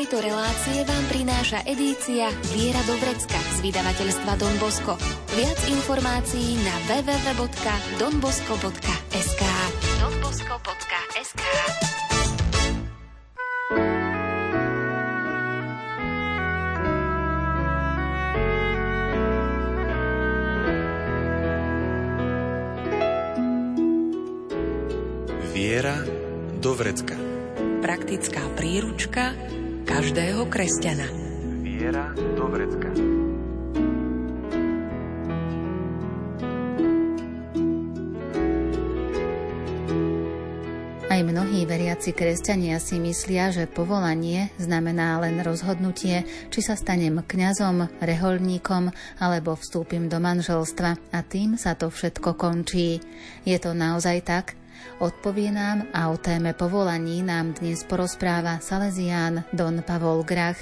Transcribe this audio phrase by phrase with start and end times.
[0.00, 4.96] tejto relácie vám prináša edícia Viera do Vrecka z vydavateľstva Don Bosco.
[5.36, 9.29] Viac informácií na www.donbosco.sk
[30.60, 31.08] kresťana.
[31.64, 32.92] Viera do vrecka.
[41.08, 47.96] Aj mnohí veriaci kresťania si myslia, že povolanie znamená len rozhodnutie, či sa stanem kňazom,
[47.96, 53.00] reholníkom alebo vstúpim do manželstva a tým sa to všetko končí.
[53.48, 54.59] Je to naozaj tak?
[55.00, 60.60] Odpovie nám a o téme povolaní nám dnes porozpráva Salesián Don Pavol Grach.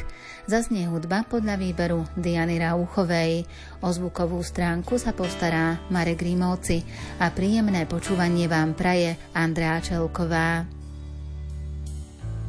[0.49, 3.45] Zaznie hudba podľa výberu Diany Rauchovej.
[3.85, 6.81] O zvukovú stránku sa postará Marek Grimovci
[7.21, 10.65] a príjemné počúvanie vám praje Andrá Čelková.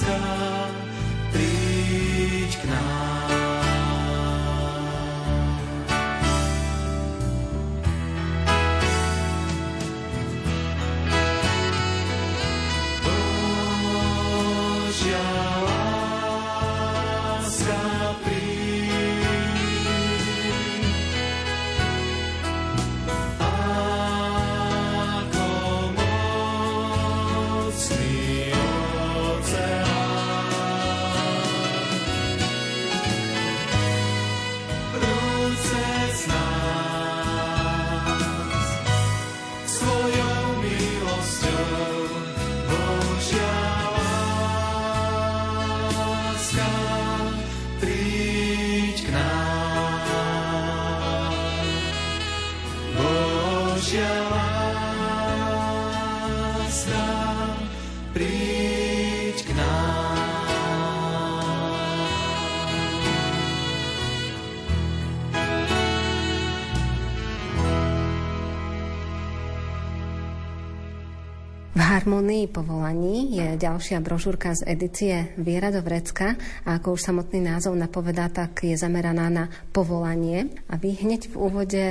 [0.00, 0.16] Krista,
[1.28, 3.09] príď k nám.
[72.00, 76.32] Harmonii povolaní je ďalšia brožúrka z edície Viera do Vrecka
[76.64, 81.36] a ako už samotný názov napovedá, tak je zameraná na povolanie a vy hneď v
[81.36, 81.84] úvode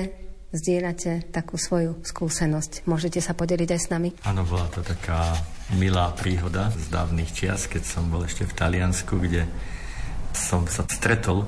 [0.49, 2.89] zdieľate takú svoju skúsenosť.
[2.89, 4.09] Môžete sa podeliť aj s nami?
[4.25, 5.37] Áno, bola to taká
[5.77, 9.45] milá príhoda z dávnych čias, keď som bol ešte v Taliansku, kde
[10.33, 11.45] som sa stretol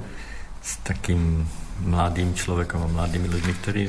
[0.61, 1.49] s takým
[1.81, 3.83] mladým človekom a mladými ľuďmi, ktorí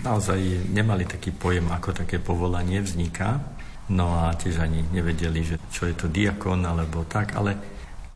[0.00, 3.53] naozaj nemali taký pojem, ako také povolanie vzniká.
[3.92, 7.60] No a tiež ani nevedeli, že čo je to diakon alebo tak, ale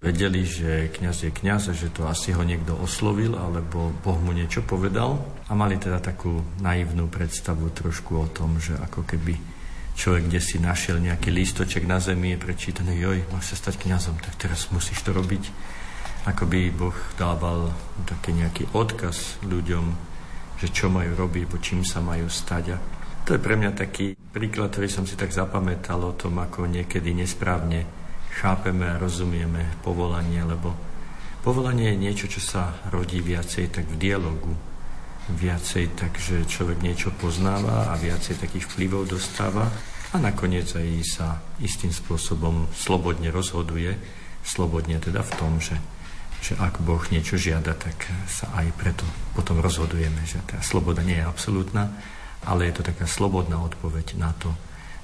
[0.00, 4.30] vedeli, že kňaz je kňaz a že to asi ho niekto oslovil alebo Boh mu
[4.30, 5.18] niečo povedal
[5.50, 9.34] a mali teda takú naivnú predstavu trošku o tom, že ako keby
[9.98, 14.16] človek kde si našiel nejaký lístoček na zemi je prečítaný, joj, máš sa stať kňazom,
[14.22, 15.50] tak teraz musíš to robiť.
[16.30, 17.74] Ako by Boh dával
[18.06, 19.90] taký nejaký odkaz ľuďom,
[20.62, 22.64] že čo majú robiť, po čím sa majú stať.
[22.74, 22.78] A
[23.28, 27.12] to je pre mňa taký príklad, ktorý som si tak zapamätal o tom, ako niekedy
[27.12, 27.84] nesprávne
[28.40, 30.72] chápeme a rozumieme povolanie, lebo
[31.44, 34.56] povolanie je niečo, čo sa rodí viacej tak v dialogu,
[35.28, 39.68] viacej tak, že človek niečo poznáva a viacej takých vplyvov dostáva
[40.08, 43.92] a nakoniec aj sa istým spôsobom slobodne rozhoduje,
[44.40, 45.76] slobodne teda v tom, že,
[46.40, 49.04] že ak Boh niečo žiada, tak sa aj preto
[49.36, 51.92] potom rozhodujeme, že tá sloboda nie je absolútna,
[52.48, 54.48] ale je to taká slobodná odpoveď na to,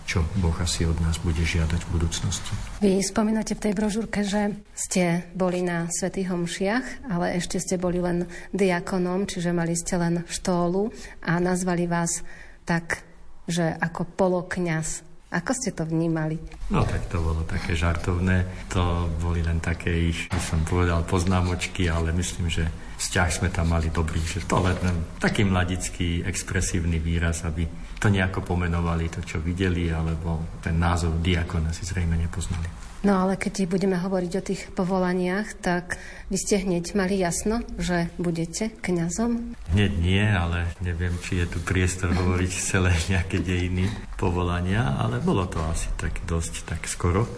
[0.05, 2.53] čo Boh asi od nás bude žiadať v budúcnosti.
[2.85, 8.01] Vy spomínate v tej brožúrke, že ste boli na svätých homšiach, ale ešte ste boli
[8.05, 10.93] len diakonom, čiže mali ste len štólu
[11.25, 12.21] a nazvali vás
[12.69, 13.01] tak,
[13.49, 15.05] že ako polokňaz.
[15.35, 16.39] Ako ste to vnímali?
[16.71, 18.47] No tak to bolo také žartovné.
[18.71, 23.91] To boli len také ich, som povedal, poznámočky, ale myslím, že vzťah sme tam mali
[23.91, 24.21] dobrý.
[24.23, 24.77] Že to len
[25.19, 27.67] taký mladický, expresívny výraz, aby
[27.99, 32.85] to nejako pomenovali, to, čo videli, alebo ten názov diakona si zrejme nepoznali.
[33.05, 36.01] No ale keď budeme hovoriť o tých povolaniach, tak
[36.33, 39.61] vy ste hneď mali jasno, že budete kňazom?
[39.77, 45.45] Hneď nie, ale neviem, či je tu priestor hovoriť celé nejaké dejiny povolania, ale bolo
[45.45, 47.29] to asi tak dosť tak skoro,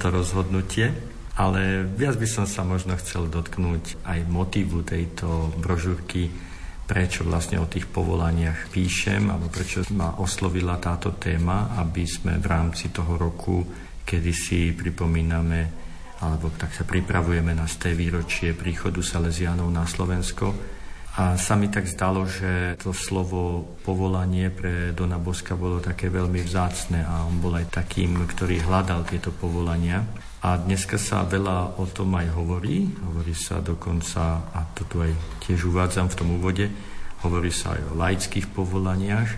[0.00, 0.96] to rozhodnutie.
[1.34, 6.30] Ale viac by som sa možno chcel dotknúť aj motivu tejto brožúrky,
[6.84, 12.46] prečo vlastne o tých povolaniach píšem, alebo prečo ma oslovila táto téma, aby sme v
[12.46, 13.64] rámci toho roku
[14.04, 15.82] kedy si pripomíname
[16.22, 20.54] alebo tak sa pripravujeme na sté výročie príchodu Salesianov na Slovensko.
[21.14, 26.42] A sa mi tak zdalo, že to slovo povolanie pre Dona Boska bolo také veľmi
[26.42, 30.02] vzácne a on bol aj takým, ktorý hľadal tieto povolania.
[30.44, 32.84] A dneska sa veľa o tom aj hovorí.
[33.00, 36.68] Hovorí sa dokonca, a to tu aj tiež uvádzam v tom úvode,
[37.24, 39.30] hovorí sa aj o laických povolaniach.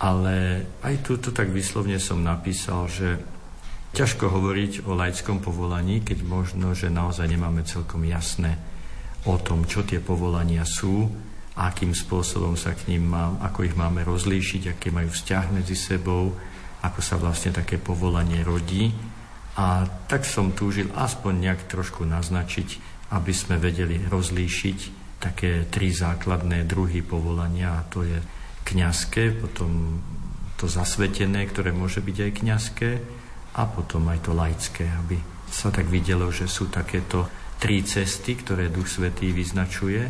[0.00, 3.16] Ale aj tu tak vyslovne som napísal, že
[3.90, 8.54] Ťažko hovoriť o laickom povolaní, keď možno, že naozaj nemáme celkom jasné
[9.26, 11.10] o tom, čo tie povolania sú,
[11.58, 16.30] akým spôsobom sa k ním mám, ako ich máme rozlíšiť, aké majú vzťah medzi sebou,
[16.86, 18.94] ako sa vlastne také povolanie rodí.
[19.58, 22.68] A tak som túžil aspoň nejak trošku naznačiť,
[23.10, 24.78] aby sme vedeli rozlíšiť
[25.18, 28.18] také tri základné druhy povolania, a to je
[28.64, 30.00] kňazské, potom
[30.54, 32.90] to zasvetené, ktoré môže byť aj kňazské,
[33.50, 35.18] a potom aj to laické, aby
[35.50, 37.26] sa tak videlo, že sú takéto
[37.58, 40.06] tri cesty, ktoré Duch Svetý vyznačuje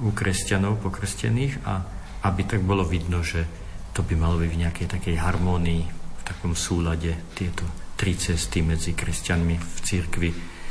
[0.00, 1.84] u kresťanov pokrstených a
[2.24, 3.44] aby tak bolo vidno, že
[3.92, 7.68] to by malo byť v nejakej takej harmónii, v takom súlade tieto
[8.00, 10.30] tri cesty medzi kresťanmi v cirkvi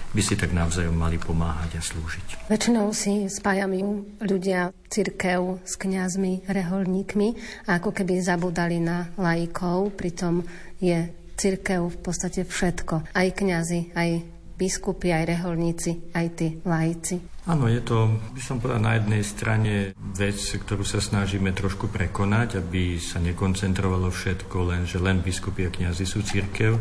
[0.10, 2.50] by si tak navzájom mali pomáhať a slúžiť.
[2.50, 7.28] Väčšinou si spájajú ľudia cirkev s kňazmi, reholníkmi
[7.70, 10.42] a ako keby zabudali na laikov, pritom
[10.82, 13.14] je církev v podstate všetko.
[13.14, 14.10] Aj kňazi, aj
[14.58, 17.22] biskupy, aj reholníci, aj tí laici.
[17.46, 19.74] Áno, je to, by som povedal, na jednej strane
[20.18, 25.72] vec, ktorú sa snažíme trošku prekonať, aby sa nekoncentrovalo všetko len, že len biskupy a
[25.72, 26.76] kňazi sú církev.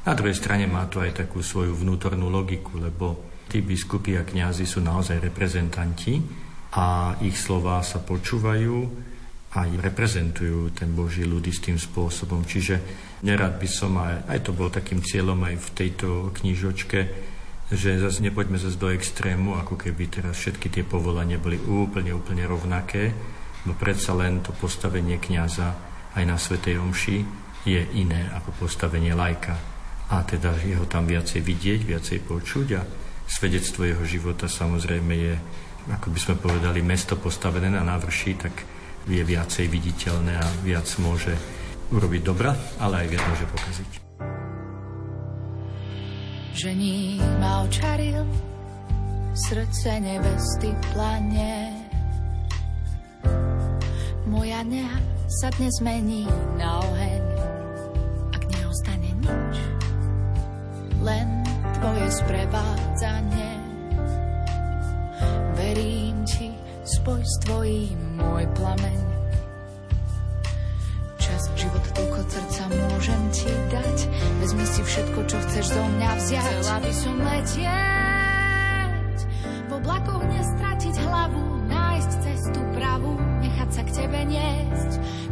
[0.00, 3.20] Na druhej strane má to aj takú svoju vnútornú logiku, lebo
[3.50, 6.16] tí biskupy a kňazi sú naozaj reprezentanti
[6.72, 9.08] a ich slová sa počúvajú
[9.50, 12.46] aj reprezentujú ten Boží ľud istým spôsobom.
[12.46, 12.78] Čiže
[13.26, 16.08] nerad by som, aj, aj to bol takým cieľom aj v tejto
[16.38, 17.00] knižočke,
[17.70, 22.46] že zase nepoďme zase do extrému, ako keby teraz všetky tie povolania boli úplne, úplne
[22.46, 23.10] rovnaké,
[23.66, 25.68] no predsa len to postavenie kňaza
[26.14, 27.16] aj na Svetej Omši
[27.66, 29.69] je iné ako postavenie lajka.
[30.10, 32.82] A teda jeho tam viacej vidieť, viacej počuť a
[33.30, 35.34] svedectvo jeho života samozrejme je,
[35.86, 38.54] ako by sme povedali, mesto postavené na návrši, tak
[39.06, 41.32] je viacej viditeľné a viac môže
[41.94, 42.52] urobiť dobra,
[42.82, 43.90] ale aj viac môže pokaziť.
[46.58, 48.26] Žení ma očaril,
[49.32, 51.72] srdce nebesty plane.
[54.26, 54.98] Moja neha
[55.40, 56.26] sa dnes mení
[56.58, 57.22] na oheň,
[58.34, 59.69] ak neostane nič,
[61.00, 61.40] len
[61.80, 63.52] tvoje sprevádzanie.
[65.56, 66.52] Verím ti,
[66.84, 68.98] spoj s tvojím môj plameň.
[71.20, 73.98] Čas, život, toľko srdca môžem ti dať.
[74.44, 76.52] Vezmi si všetko, čo chceš zo mňa vziať.
[76.60, 79.18] Chcela by som letieť,
[79.68, 84.90] v oblakoch nestratiť hlavu, nájsť cestu pravú, nechať sa k tebe niesť.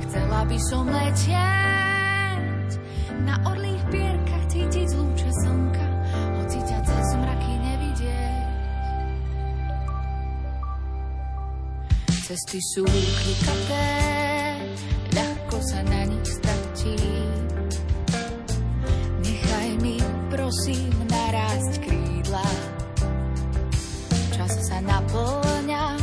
[0.08, 2.70] Chcela by som letieť,
[3.26, 4.37] na orlých pierkach
[12.28, 12.84] Cesty sú
[13.24, 13.88] chykaté,
[15.16, 16.92] ľahko sa na nich stratí.
[19.24, 19.96] Nechaj mi,
[20.28, 22.44] prosím, narásť krídla.
[24.36, 25.96] Čas sa naplňa,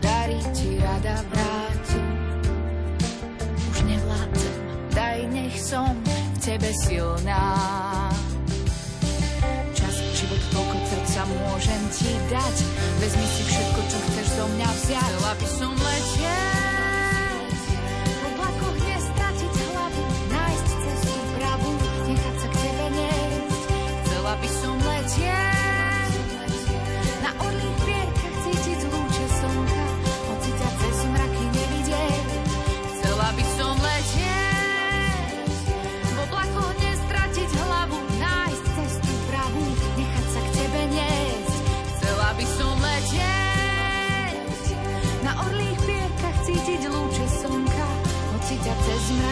[0.00, 2.00] darí ti rada vráti.
[3.76, 4.56] Už nevládzem,
[4.96, 7.44] daj nech som v tebe silná.
[9.76, 12.56] Čas, život, toľko srdca môžem ti dať.
[13.04, 13.79] Vezmi si všetko,
[14.38, 15.10] do mňa vziať.
[15.10, 16.69] Chcela by som letieť,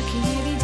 [0.08, 0.57] Can you be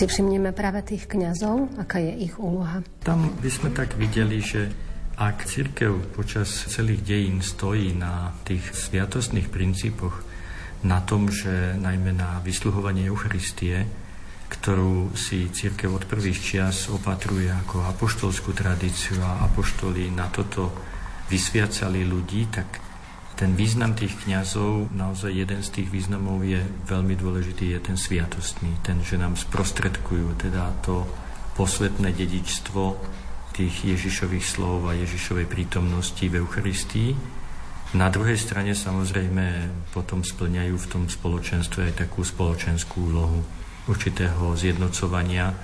[0.00, 2.80] si všimneme práve tých kňazov, aká je ich úloha?
[3.04, 4.72] Tam by sme tak videli, že
[5.20, 10.24] ak církev počas celých dejín stojí na tých sviatostných princípoch,
[10.88, 13.84] na tom, že najmä na vysluhovanie Eucharistie,
[14.48, 20.72] ktorú si církev od prvých čias opatruje ako apoštolskú tradíciu a apoštoli na toto
[21.28, 22.80] vysviacali ľudí, tak
[23.40, 28.84] ten význam tých kňazov, naozaj jeden z tých významov je veľmi dôležitý, je ten sviatostný,
[28.84, 31.08] ten, že nám sprostredkujú teda to
[31.56, 33.00] posvetné dedičstvo
[33.56, 37.16] tých Ježišových slov a Ježišovej prítomnosti v Eucharistii.
[37.96, 43.40] Na druhej strane samozrejme potom splňajú v tom spoločenstve aj takú spoločenskú úlohu
[43.88, 45.56] určitého zjednocovania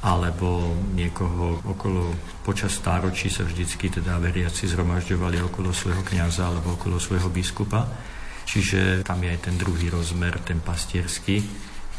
[0.00, 6.96] alebo niekoho okolo, počas stáročí sa vždycky teda veriaci zhromažďovali okolo svojho kniaza alebo okolo
[6.96, 7.84] svojho biskupa.
[8.48, 11.44] Čiže tam je aj ten druhý rozmer, ten pastierský,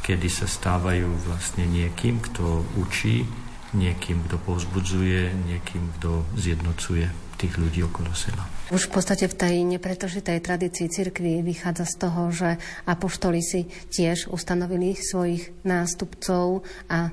[0.02, 3.24] kedy sa stávajú vlastne niekým, kto učí,
[3.78, 7.08] niekým, kto povzbudzuje, niekým, kto zjednocuje
[7.42, 8.46] tých ľudí okolo seba.
[8.70, 12.50] Už v podstate v tej nepretržitej tradícii cirkvi vychádza z toho, že
[12.86, 17.10] apoštoli si tiež ustanovili svojich nástupcov a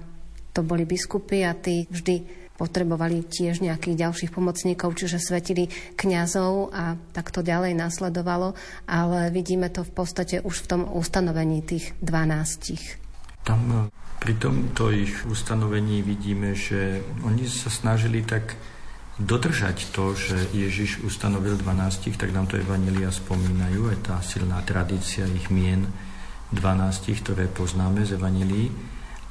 [0.58, 2.26] to boli biskupy a tí vždy
[2.58, 8.58] potrebovali tiež nejakých ďalších pomocníkov, čiže svetili kňazov a tak to ďalej nasledovalo,
[8.90, 12.98] ale vidíme to v podstate už v tom ustanovení tých dvanástich.
[13.46, 13.78] Tam e,
[14.18, 18.58] pri tomto ich ustanovení vidíme, že oni sa snažili tak
[19.22, 25.22] dodržať to, že Ježiš ustanovil 12, tak nám to Evanelia spomínajú, je tá silná tradícia
[25.30, 25.86] ich mien
[26.50, 28.87] 12, ktoré poznáme z Evanelii.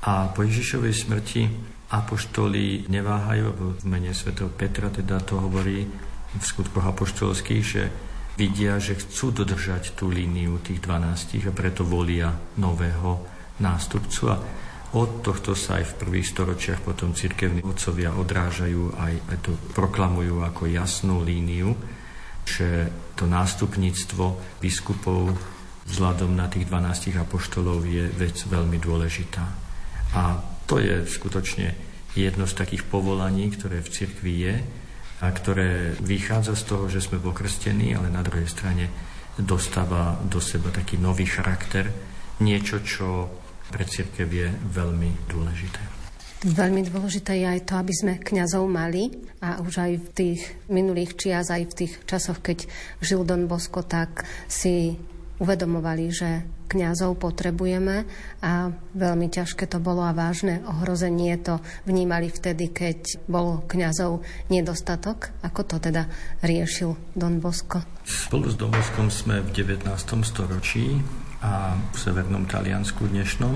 [0.08, 1.52] A po Ježišovej smrti
[1.92, 5.84] apoštoli neváhajú, v mene svätého Petra teda to hovorí
[6.32, 7.84] v skutkoch apoštolských, že
[8.40, 13.20] vidia, že chcú dodržať tú líniu tých 12 a preto volia nového
[13.60, 14.32] nástupcu.
[14.32, 14.40] A
[14.96, 20.72] od tohto sa aj v prvých storočiach potom cirkevní otcovia odrážajú aj, to proklamujú ako
[20.72, 21.76] jasnú líniu,
[22.48, 22.88] že
[23.20, 25.36] to nástupníctvo biskupov
[25.84, 29.67] vzhľadom na tých 12 apoštolov je vec veľmi dôležitá.
[30.16, 31.74] A to je skutočne
[32.16, 34.56] jedno z takých povolaní, ktoré v cirkvi je
[35.22, 38.90] a ktoré vychádza z toho, že sme pokrstení, ale na druhej strane
[39.38, 41.90] dostáva do seba taký nový charakter,
[42.42, 43.30] niečo, čo
[43.70, 45.82] pre cirkev je veľmi dôležité.
[46.38, 49.10] Veľmi dôležité je aj to, aby sme kňazov mali
[49.42, 52.70] a už aj v tých minulých čias, aj v tých časoch, keď
[53.02, 54.94] žil Don Bosko, tak si
[55.38, 56.30] uvedomovali, že
[56.68, 58.04] kňazov potrebujeme
[58.44, 65.32] a veľmi ťažké to bolo a vážne ohrozenie to vnímali vtedy, keď bol kňazov nedostatok.
[65.48, 66.12] Ako to teda
[66.44, 67.82] riešil Don Bosco?
[68.04, 69.88] Spolu s Don Boskom sme v 19.
[70.28, 71.00] storočí
[71.40, 73.56] a v severnom Taliansku dnešnom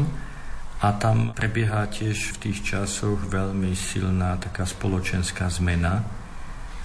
[0.82, 6.02] a tam prebieha tiež v tých časoch veľmi silná taká spoločenská zmena,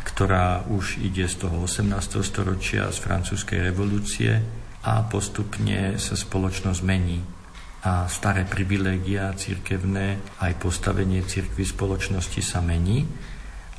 [0.04, 1.92] ktorá už ide z toho 18.
[2.20, 4.40] storočia, z francúzskej revolúcie,
[4.86, 7.18] a postupne sa spoločnosť mení
[7.82, 13.02] a staré privilégia církevné, aj postavenie církvy spoločnosti sa mení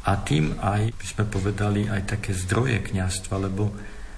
[0.08, 3.72] a tým aj, by sme povedali, aj také zdroje kňastva, lebo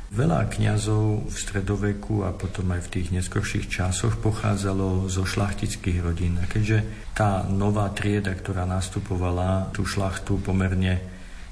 [0.09, 6.41] veľa kňazov v stredoveku a potom aj v tých neskorších časoch pochádzalo zo šlachtických rodín.
[6.41, 11.01] A keďže tá nová trieda, ktorá nastupovala, tú šlachtu pomerne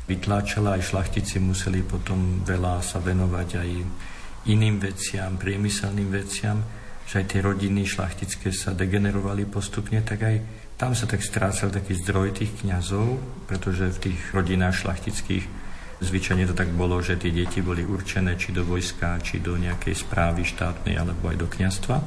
[0.10, 3.70] vytláčala, aj šlachtici museli potom veľa sa venovať aj
[4.48, 6.64] iným veciam, priemyselným veciam,
[7.08, 10.36] že aj tie rodiny šlachtické sa degenerovali postupne, tak aj
[10.76, 13.18] tam sa tak strácal taký zdroj tých kňazov,
[13.50, 15.46] pretože v tých rodinách šlachtických
[16.04, 19.96] zvyčajne to tak bolo, že tie deti boli určené či do vojska, či do nejakej
[19.98, 21.98] správy štátnej, alebo aj do kňazstva.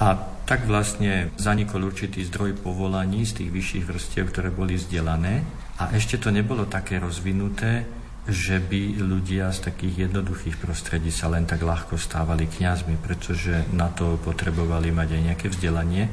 [0.00, 0.06] A
[0.48, 5.44] tak vlastne zanikol určitý zdroj povolaní z tých vyšších vrstiev, ktoré boli vzdelané.
[5.78, 7.84] A ešte to nebolo také rozvinuté,
[8.22, 13.90] že by ľudia z takých jednoduchých prostredí sa len tak ľahko stávali kňazmi, pretože na
[13.90, 16.06] to potrebovali mať aj nejaké vzdelanie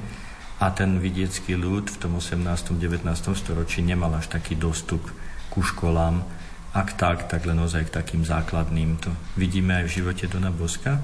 [0.58, 2.42] a ten vidiecký ľud v tom 18.
[2.76, 3.06] 19.
[3.14, 5.06] storočí nemal až taký dostup
[5.54, 6.26] ku školám,
[6.74, 8.98] ak tak, tak len ozaj k takým základným.
[9.06, 10.98] To vidíme aj v živote Dona Boska,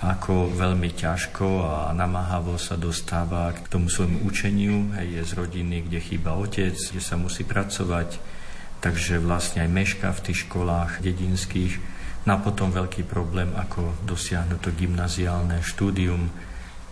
[0.00, 5.84] ako veľmi ťažko a namáhavo sa dostáva k tomu svojmu učeniu, hej, je z rodiny,
[5.84, 8.39] kde chýba otec, kde sa musí pracovať,
[8.80, 11.76] takže vlastne aj meška v tých školách dedinských.
[12.28, 16.28] Na potom veľký problém, ako dosiahnuť to gymnaziálne štúdium.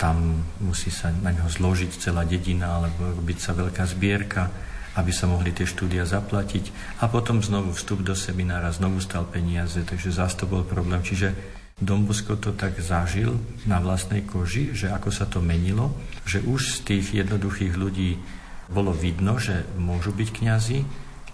[0.00, 4.48] Tam musí sa na ňo zložiť celá dedina alebo robiť sa veľká zbierka,
[4.96, 6.96] aby sa mohli tie štúdia zaplatiť.
[7.04, 11.04] A potom znovu vstup do seminára, znovu stal peniaze, takže zás to bol problém.
[11.04, 11.34] Čiže
[11.78, 15.94] Dombosko to tak zažil na vlastnej koži, že ako sa to menilo,
[16.26, 18.18] že už z tých jednoduchých ľudí
[18.66, 20.78] bolo vidno, že môžu byť kňazi,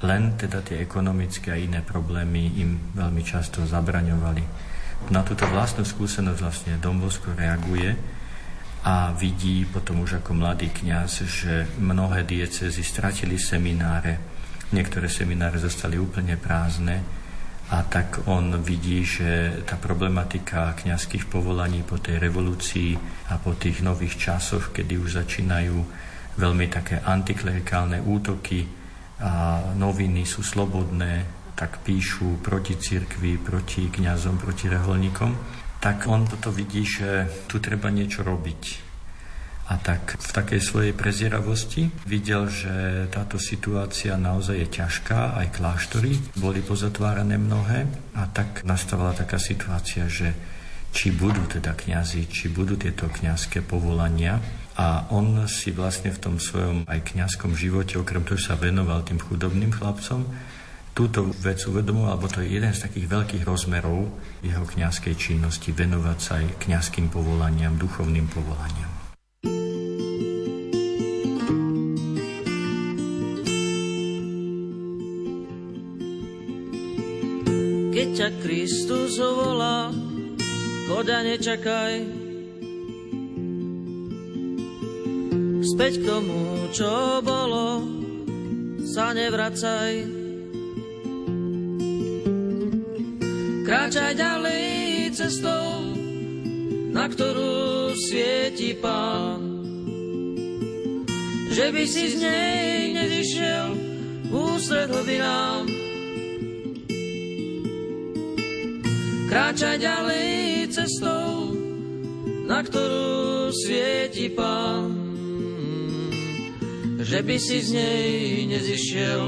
[0.03, 4.45] len teda tie ekonomické a iné problémy im veľmi často zabraňovali.
[5.15, 7.95] Na túto vlastnú skúsenosť vlastne Dombosko reaguje
[8.85, 14.19] a vidí potom už ako mladý kňaz, že mnohé diecezy stratili semináre,
[14.73, 17.23] niektoré semináre zostali úplne prázdne,
[17.73, 22.93] a tak on vidí, že tá problematika kňazských povolaní po tej revolúcii
[23.33, 25.77] a po tých nových časoch, kedy už začínajú
[26.37, 28.84] veľmi také antiklerikálne útoky
[29.25, 31.25] a noviny sú slobodné,
[31.57, 35.33] tak píšu proti cirkvi, proti kňazom, proti reholníkom,
[35.81, 38.93] tak on toto vidí, že tu treba niečo robiť.
[39.64, 46.21] A tak v takej svojej prezieravosti videl, že táto situácia naozaj je ťažká, aj kláštory
[46.37, 50.37] boli pozatvárané mnohé a tak nastavala taká situácia, že
[50.93, 54.37] či budú teda kňazi, či budú tieto kňazské povolania.
[54.75, 59.07] A on si vlastne v tom svojom aj kňazskom živote, okrem toho, že sa venoval
[59.07, 60.27] tým chudobným chlapcom,
[60.95, 64.11] túto vec uvedomoval, alebo to je jeden z takých veľkých rozmerov
[64.43, 69.05] jeho kňazskej činnosti, venovať sa aj kňazským povolaniam, duchovným povolaniam.
[78.15, 79.91] ťa Kristus volá,
[80.87, 82.24] choď a nečakaj.
[85.75, 87.83] Späť k tomu, čo bolo,
[88.87, 90.07] sa nevracaj.
[93.67, 94.67] Kráčaj ďalej
[95.19, 95.99] cestou,
[96.95, 99.67] na ktorú svieti Pán.
[101.51, 103.67] Že by si z nej nezišiel
[104.31, 105.67] ústred hlbinám,
[109.27, 110.31] kráčať ďalej
[110.71, 111.51] cestou,
[112.47, 115.04] na ktorú svieti Pán.
[117.05, 118.09] Že by si z nej
[118.49, 119.23] nezišiel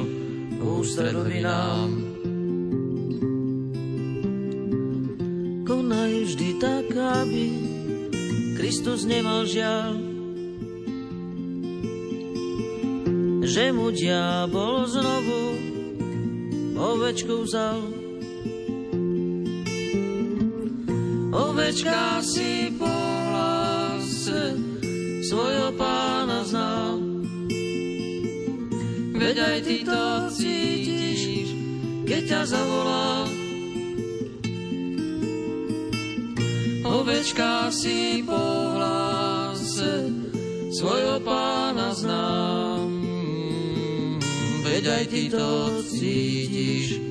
[0.65, 1.93] ústredový nám.
[5.69, 7.45] Konaj vždy tak, aby
[8.57, 10.01] Kristus nemal žiaľ,
[13.45, 15.41] že mu diabol znovu
[16.81, 17.93] ovečku vzal.
[21.29, 24.57] Ovečka si po hlase
[25.29, 27.15] svojho pána zná.
[29.27, 30.03] Veď aj ty to
[30.39, 31.51] cítiš,
[32.07, 33.27] keď ťa zavolá.
[36.87, 38.39] Ovečka si po
[38.79, 40.15] hlase
[40.79, 42.31] svojho pána zná.
[44.62, 45.51] Veď aj ty to
[45.91, 47.03] cítiš,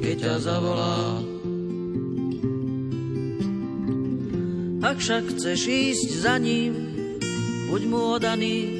[0.00, 1.20] keď ťa zavolá.
[4.88, 6.72] Ak však chceš ísť za ním,
[7.68, 8.77] buď mu odaný.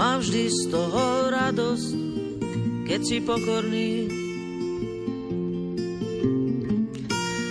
[0.00, 1.92] Má vždy z toho radosť,
[2.88, 4.08] keď si pokorný.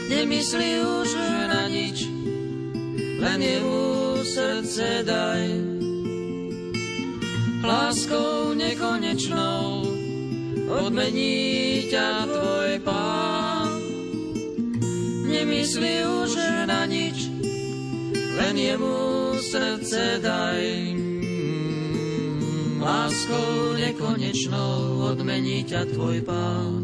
[0.10, 1.10] Nemyslí už
[1.46, 2.10] na nič,
[3.22, 3.86] len jemu
[4.26, 5.46] srdce daj.
[7.62, 9.86] Láskou nekonečnou
[10.74, 13.78] odmení ťa tvoj pán
[15.30, 16.34] nemyslí už
[16.66, 17.30] na nič,
[18.42, 20.99] len jemu srdce daj.
[22.80, 26.80] Láskou nekonečnou odmení ťa tvoj pán.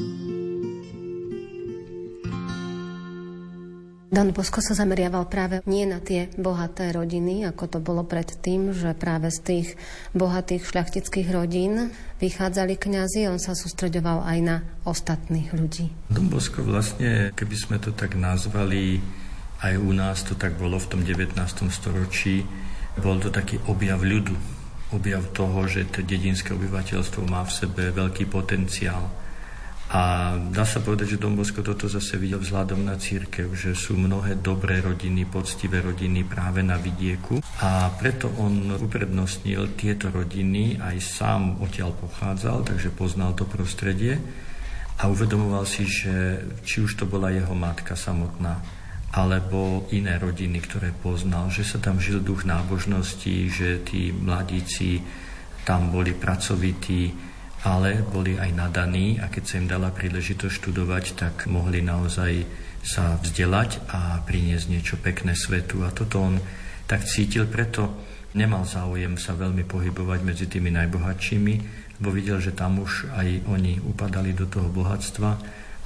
[4.11, 8.91] Don Bosko sa zameriaval práve nie na tie bohaté rodiny, ako to bolo predtým, že
[8.91, 9.67] práve z tých
[10.11, 15.95] bohatých šľachtických rodín vychádzali kňazi, on sa sústreďoval aj na ostatných ľudí.
[16.11, 18.99] Don Bosko vlastne, keby sme to tak nazvali,
[19.63, 21.39] aj u nás to tak bolo v tom 19.
[21.71, 22.43] storočí,
[22.99, 24.54] bol to taký objav ľudu,
[24.95, 29.11] objav toho, že to dedinské obyvateľstvo má v sebe veľký potenciál.
[29.85, 34.41] A dá sa povedať, že Dombosko toto zase videl vzhľadom na církev, že sú mnohé
[34.41, 37.37] dobré rodiny, poctivé rodiny práve na vidieku.
[37.61, 44.17] A preto on uprednostnil tieto rodiny, aj sám odtiaľ pochádzal, takže poznal to prostredie
[44.97, 48.65] a uvedomoval si, že či už to bola jeho matka samotná,
[49.15, 54.99] alebo iné rodiny, ktoré poznal, že sa tam žil duch nábožnosti, že tí mladíci
[55.63, 57.15] tam boli pracovití,
[57.63, 62.43] ale boli aj nadaní a keď sa im dala príležitosť študovať, tak mohli naozaj
[62.85, 65.81] sa vzdelať a priniesť niečo pekné svetu.
[65.81, 66.37] A toto on
[66.85, 67.97] tak cítil, preto
[68.37, 71.53] nemal záujem sa veľmi pohybovať medzi tými najbohatšími,
[72.03, 75.31] bo videl, že tam už aj oni upadali do toho bohatstva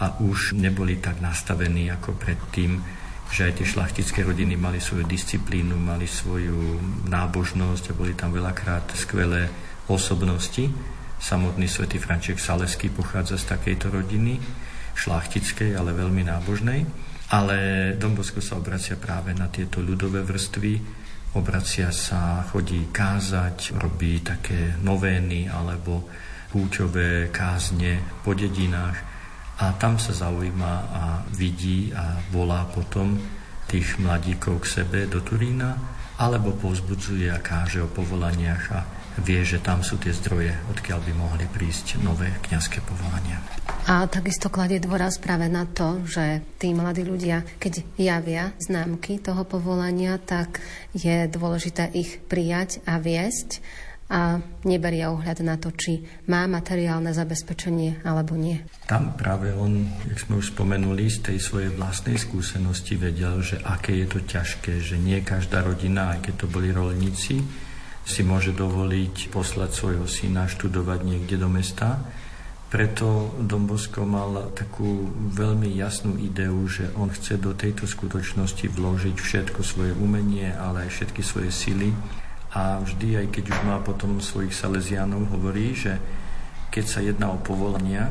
[0.01, 2.98] a už neboli tak nastavení ako predtým,
[3.29, 8.89] že aj tie šlachtické rodiny mali svoju disciplínu, mali svoju nábožnosť a boli tam veľakrát
[8.97, 9.45] skvelé
[9.85, 10.65] osobnosti.
[11.19, 14.41] Samotný svätý Franček Salesky pochádza z takejto rodiny,
[14.97, 16.85] šlachtickej, ale veľmi nábožnej.
[17.29, 17.57] Ale
[18.01, 20.81] Dombosko sa obracia práve na tieto ľudové vrstvy,
[21.37, 26.09] obracia sa, chodí kázať, robí také novény alebo
[26.49, 29.08] púťové kázne po dedinách
[29.59, 31.03] a tam sa zaujíma a
[31.35, 33.19] vidí a volá potom
[33.67, 35.75] tých mladíkov k sebe do Turína,
[36.19, 38.79] alebo povzbudzuje a káže o povolaniach a
[39.19, 43.39] vie, že tam sú tie zdroje, odkiaľ by mohli prísť nové kňazské povolania.
[43.87, 49.43] A takisto kladie dôraz práve na to, že tí mladí ľudia, keď javia známky toho
[49.43, 50.63] povolania, tak
[50.95, 53.59] je dôležité ich prijať a viesť
[54.09, 58.57] a neberia ohľad na to, či má materiálne zabezpečenie alebo nie.
[58.89, 63.93] Tam práve on, jak sme už spomenuli, z tej svojej vlastnej skúsenosti vedel, že aké
[64.01, 67.45] je to ťažké, že nie každá rodina, aj keď to boli rolníci,
[68.01, 72.01] si môže dovoliť poslať svojho syna študovať niekde do mesta.
[72.69, 79.61] Preto Dombosko mal takú veľmi jasnú ideu, že on chce do tejto skutočnosti vložiť všetko
[79.61, 81.93] svoje umenie, ale aj všetky svoje sily
[82.49, 86.01] a vždy, aj keď už má potom svojich Salesianov, hovorí, že
[86.73, 88.09] keď sa jedná o povolania,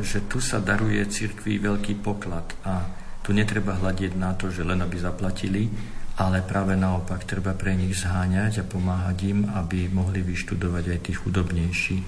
[0.00, 2.48] že tu sa daruje cirkvi veľký poklad.
[2.64, 2.86] A
[3.20, 5.68] tu netreba hľadiť na to, že len aby zaplatili,
[6.16, 11.12] ale práve naopak treba pre nich zháňať a pomáhať im, aby mohli vyštudovať aj tí
[11.12, 11.98] chudobnejší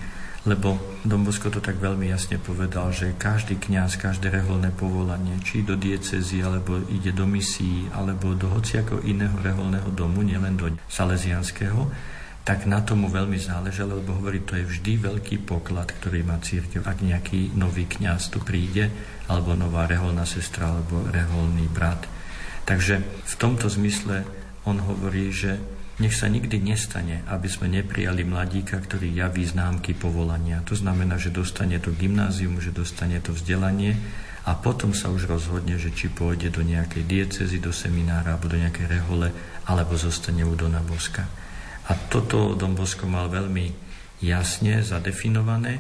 [0.45, 5.73] lebo Dombosko to tak veľmi jasne povedal, že každý kňaz, každé reholné povolanie, či do
[5.73, 11.89] diecezy, alebo ide do misií, alebo do hociako iného reholného domu, nielen do salesianského,
[12.45, 16.85] tak na tomu veľmi záležalo, lebo hovorí, to je vždy veľký poklad, ktorý má církev,
[16.85, 18.93] ak nejaký nový kňaz tu príde,
[19.33, 22.05] alebo nová reholná sestra, alebo reholný brat.
[22.69, 24.29] Takže v tomto zmysle
[24.69, 25.57] on hovorí, že
[26.03, 30.59] nech sa nikdy nestane, aby sme neprijali mladíka, ktorý javí známky povolania.
[30.67, 33.95] To znamená, že dostane to gymnázium, že dostane to vzdelanie
[34.45, 38.59] a potom sa už rozhodne, že či pôjde do nejakej diecezy, do seminára alebo do
[38.59, 39.31] nejakej rehole,
[39.71, 41.25] alebo zostane u Dona Boska.
[41.87, 43.71] A toto Don Bosko mal veľmi
[44.21, 45.79] jasne zadefinované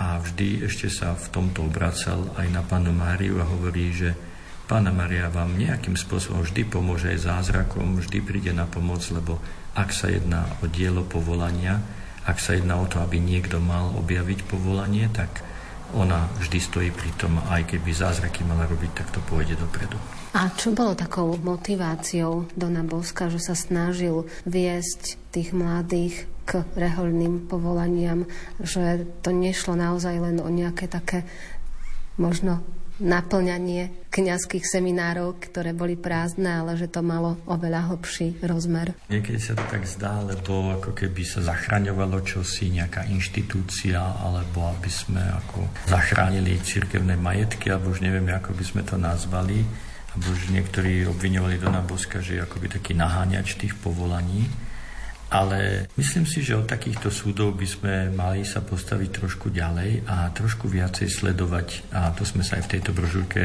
[0.00, 4.31] a vždy ešte sa v tomto obracal aj na panu Máriu a hovorí, že
[4.72, 9.36] Pána Maria vám nejakým spôsobom vždy pomôže aj zázrakom, vždy príde na pomoc, lebo
[9.76, 11.76] ak sa jedná o dielo povolania,
[12.24, 15.44] ak sa jedná o to, aby niekto mal objaviť povolanie, tak
[15.92, 20.00] ona vždy stojí pri tom, aj keby zázraky mala robiť, tak to pôjde dopredu.
[20.32, 27.44] A čo bolo takou motiváciou Dona Boska, že sa snažil viesť tých mladých k reholným
[27.44, 28.24] povolaniam,
[28.56, 31.28] že to nešlo naozaj len o nejaké také
[32.16, 32.64] možno
[33.02, 38.94] naplňanie kňazských seminárov, ktoré boli prázdne, ale že to malo oveľa hlbší rozmer.
[39.10, 44.90] Niekedy sa to tak zdá, lebo ako keby sa zachraňovalo čosi, nejaká inštitúcia, alebo aby
[44.92, 49.60] sme ako zachránili cirkevné majetky, alebo už neviem, ako by sme to nazvali.
[50.12, 54.44] Alebo už niektorí obviňovali Dona Boska, že je akoby taký naháňač tých povolaní.
[55.32, 60.28] Ale myslím si, že od takýchto súdov by sme mali sa postaviť trošku ďalej a
[60.28, 63.42] trošku viacej sledovať, a to sme sa aj v tejto brožúrke,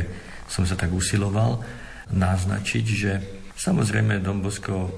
[0.51, 1.63] som sa tak usiloval,
[2.11, 3.11] naznačiť, že
[3.55, 4.91] samozrejme Dombosko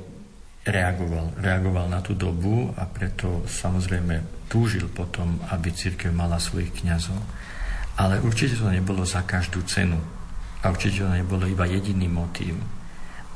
[0.65, 7.21] reagoval, reagoval na tú dobu a preto samozrejme túžil potom, aby církev mala svojich kňazov.
[8.01, 10.01] Ale určite to nebolo za každú cenu.
[10.65, 12.57] A určite to nebolo iba jediný motív.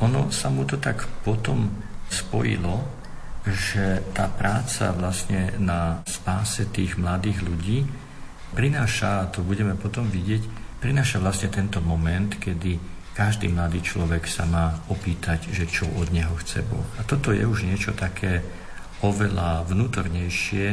[0.02, 1.70] Ono sa mu to tak potom
[2.10, 3.03] spojilo
[3.44, 7.80] že tá práca vlastne na spáse tých mladých ľudí
[8.54, 10.44] prináša, a to budeme potom vidieť,
[10.80, 12.80] prináša vlastne tento moment, kedy
[13.14, 16.86] každý mladý človek sa má opýtať, že čo od neho chce Boh.
[16.98, 18.42] A toto je už niečo také
[19.06, 20.66] oveľa vnútornejšie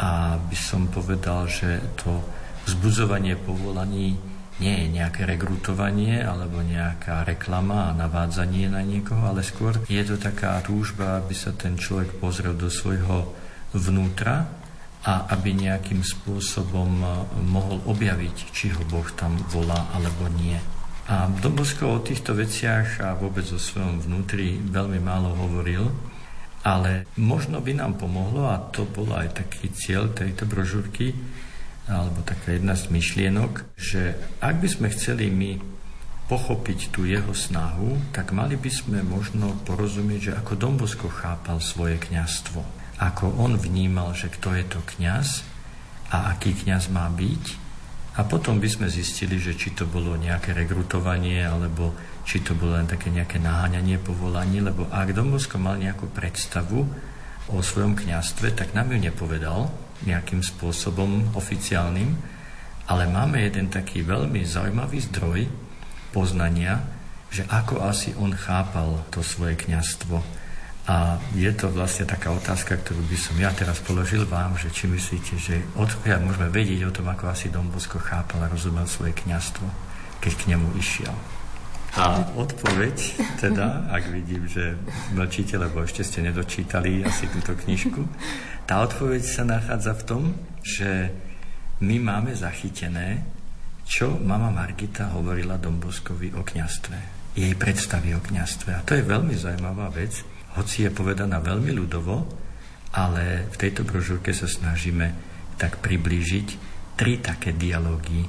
[0.00, 2.20] a by som povedal, že to
[2.68, 4.16] vzbudzovanie povolaní
[4.56, 10.16] nie je nejaké rekrutovanie alebo nejaká reklama a navádzanie na niekoho, ale skôr je to
[10.16, 13.36] taká túžba, aby sa ten človek pozrel do svojho
[13.76, 14.48] vnútra
[15.06, 17.06] a aby nejakým spôsobom e,
[17.46, 20.58] mohol objaviť, či ho Boh tam volá alebo nie.
[21.06, 25.86] A Dobosko o týchto veciach a vôbec o svojom vnútri veľmi málo hovoril,
[26.66, 31.14] ale možno by nám pomohlo, a to bol aj taký cieľ tejto brožúrky,
[31.86, 35.62] alebo taká jedna z myšlienok, že ak by sme chceli my
[36.26, 42.02] pochopiť tú jeho snahu, tak mali by sme možno porozumieť, že ako Dombosko chápal svoje
[42.02, 42.60] kňastvo.
[42.98, 45.46] Ako on vnímal, že kto je to kňaz
[46.10, 47.66] a aký kňaz má byť
[48.16, 51.92] A potom by sme zistili, že či to bolo nejaké rekrutovanie, alebo
[52.24, 56.88] či to bolo len také nejaké naháňanie povolaní, lebo ak Dombosko mal nejakú predstavu
[57.50, 59.70] o svojom kňastve, tak nám ju nepovedal
[60.02, 62.14] nejakým spôsobom oficiálnym,
[62.86, 65.50] ale máme jeden taký veľmi zaujímavý zdroj
[66.14, 66.82] poznania,
[67.30, 70.22] že ako asi on chápal to svoje kňastvo.
[70.86, 74.86] A je to vlastne taká otázka, ktorú by som ja teraz položil vám, že či
[74.86, 79.66] myslíte, že odkiaľ môžeme vedieť o tom, ako asi Bosko chápal a rozumel svoje kňastvo,
[80.22, 81.35] keď k nemu išiel.
[81.96, 82.96] A odpoveď,
[83.40, 84.76] teda, ak vidím, že
[85.16, 88.04] mlčíte, lebo ešte ste nedočítali asi túto knižku,
[88.68, 90.22] tá odpoveď sa nachádza v tom,
[90.60, 91.08] že
[91.80, 93.24] my máme zachytené,
[93.88, 96.96] čo mama Margita hovorila Domboskovi o kňastve.
[97.32, 98.76] Jej predstavy o kňastve.
[98.76, 100.20] A to je veľmi zaujímavá vec,
[100.60, 102.28] hoci je povedaná veľmi ľudovo,
[102.92, 105.16] ale v tejto brožúrke sa snažíme
[105.56, 106.48] tak priblížiť
[106.96, 108.24] tri také dialógy,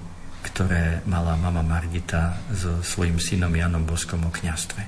[0.48, 4.88] ktoré mala mama Margita so svojím synom Janom Boskom o kniastve.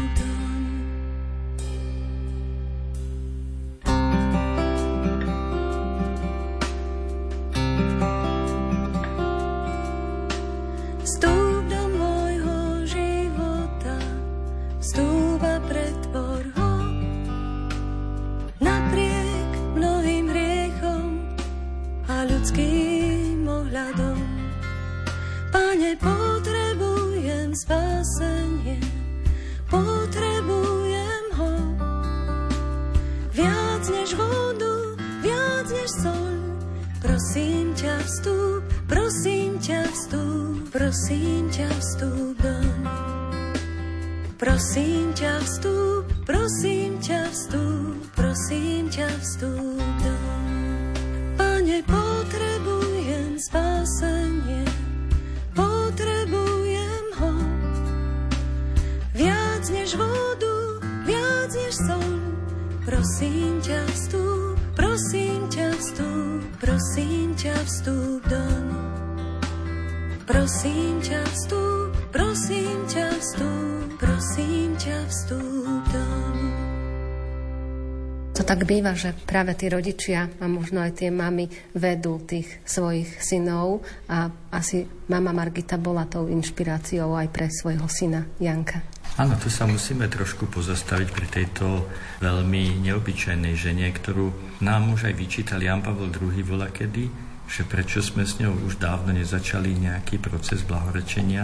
[79.31, 83.79] práve tí rodičia a možno aj tie mamy vedú tých svojich synov
[84.11, 88.83] a asi mama Margita bola tou inšpiráciou aj pre svojho syna Janka.
[89.15, 91.87] Áno, tu sa musíme trošku pozastaviť pri tejto
[92.19, 97.07] veľmi neobyčajnej žene, ktorú nám už aj vyčítal Jan Pavel II vola kedy,
[97.47, 101.43] že prečo sme s ňou už dávno nezačali nejaký proces blahorečenia,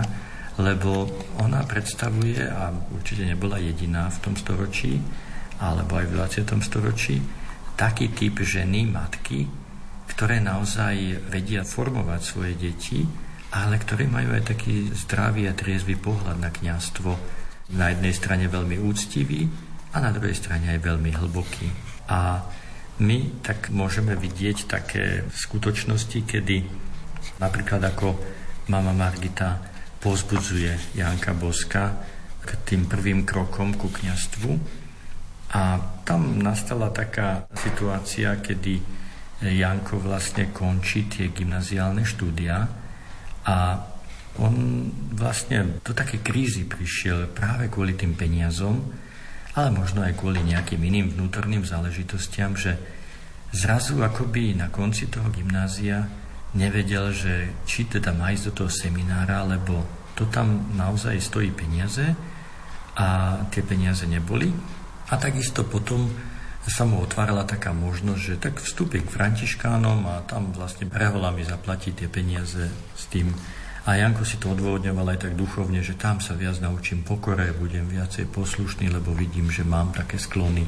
[0.60, 1.12] lebo
[1.44, 5.00] ona predstavuje, a určite nebola jediná v tom storočí,
[5.60, 6.16] alebo aj v
[6.48, 6.64] 20.
[6.64, 7.16] storočí,
[7.78, 9.46] taký typ ženy, matky,
[10.10, 13.06] ktoré naozaj vedia formovať svoje deti,
[13.54, 17.12] ale ktoré majú aj taký zdravý a triezvy pohľad na kňastvo.
[17.78, 19.46] Na jednej strane veľmi úctivý
[19.94, 21.70] a na druhej strane aj veľmi hlboký.
[22.10, 22.42] A
[22.98, 26.66] my tak môžeme vidieť také skutočnosti, kedy
[27.38, 28.18] napríklad ako
[28.74, 29.62] mama Margita
[30.02, 31.94] pozbudzuje Janka Boska
[32.42, 34.52] k tým prvým krokom ku kňastvu,
[35.48, 38.84] a tam nastala taká situácia, kedy
[39.38, 42.68] Janko vlastne končí tie gymnaziálne štúdia
[43.48, 43.58] a
[44.38, 44.54] on
[45.18, 48.86] vlastne do také krízy prišiel práve kvôli tým peniazom,
[49.58, 52.78] ale možno aj kvôli nejakým iným vnútorným záležitostiam, že
[53.50, 56.06] zrazu akoby na konci toho gymnázia
[56.54, 62.14] nevedel, že či teda má ísť do toho seminára, lebo to tam naozaj stojí peniaze
[62.98, 64.50] a tie peniaze neboli.
[65.08, 66.12] A takisto potom
[66.68, 71.48] sa mu otvárala taká možnosť, že tak vstúpi k Františkánom a tam vlastne prehola mi
[71.48, 73.32] zaplatí tie peniaze s tým.
[73.88, 77.88] A Janko si to odôvodňoval aj tak duchovne, že tam sa viac naučím pokore, budem
[77.88, 80.68] viacej poslušný, lebo vidím, že mám také sklony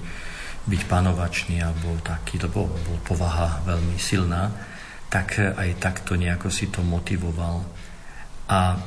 [0.64, 4.56] byť panovačný alebo taký, lebo bol povaha veľmi silná,
[5.12, 7.68] tak aj takto nejako si to motivoval.
[8.48, 8.80] A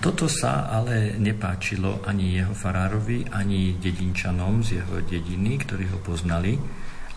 [0.00, 6.56] toto sa ale nepáčilo ani jeho farárovi, ani dedinčanom z jeho dediny, ktorí ho poznali,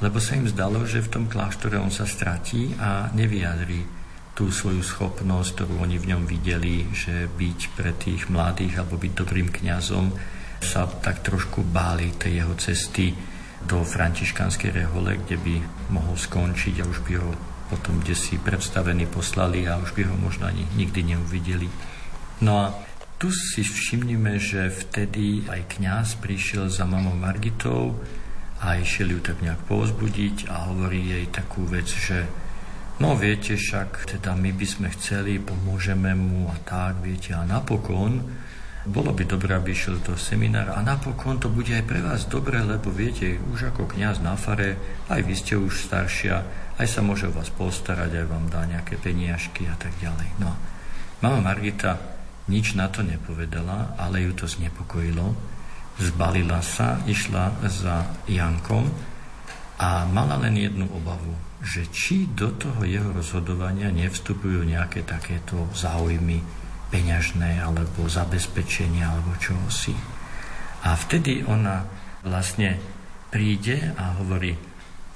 [0.03, 4.03] lebo sa im zdalo, že v tom kláštore on sa stratí a nevyjadrí
[4.35, 9.13] tú svoju schopnosť, ktorú oni v ňom videli, že byť pre tých mladých alebo byť
[9.15, 10.11] dobrým kňazom,
[10.59, 13.15] sa tak trošku báli tej jeho cesty
[13.63, 15.55] do františkanskej rehole, kde by
[15.93, 17.31] mohol skončiť a už by ho
[17.73, 21.65] potom kde si predstavení poslali a už by ho možno ani nikdy neuvideli.
[22.41, 22.65] No a
[23.21, 27.99] tu si všimnime, že vtedy aj kňaz prišiel za mamou Margitou
[28.63, 32.25] a išiel ju tak nejak povzbudiť a hovorí jej takú vec, že
[33.01, 38.21] No viete, však teda my by sme chceli, pomôžeme mu a tak, viete, a napokon
[38.85, 42.61] bolo by dobré, aby išiel do seminára a napokon to bude aj pre vás dobré,
[42.61, 44.77] lebo viete, už ako kňaz na fare,
[45.09, 46.45] aj vy ste už staršia,
[46.77, 50.29] aj sa môže o vás postarať, aj vám dá nejaké peniažky a tak ďalej.
[50.37, 50.53] No,
[51.25, 52.12] mama Margita
[52.47, 55.31] nič na to nepovedala, ale ju to znepokojilo.
[56.01, 58.89] Zbalila sa, išla za Jankom
[59.77, 66.41] a mala len jednu obavu, že či do toho jeho rozhodovania nevstupujú nejaké takéto záujmy
[66.89, 69.95] peňažné alebo zabezpečenia alebo čohosi.
[70.83, 71.85] A vtedy ona
[72.25, 72.77] vlastne
[73.31, 74.53] príde a hovorí,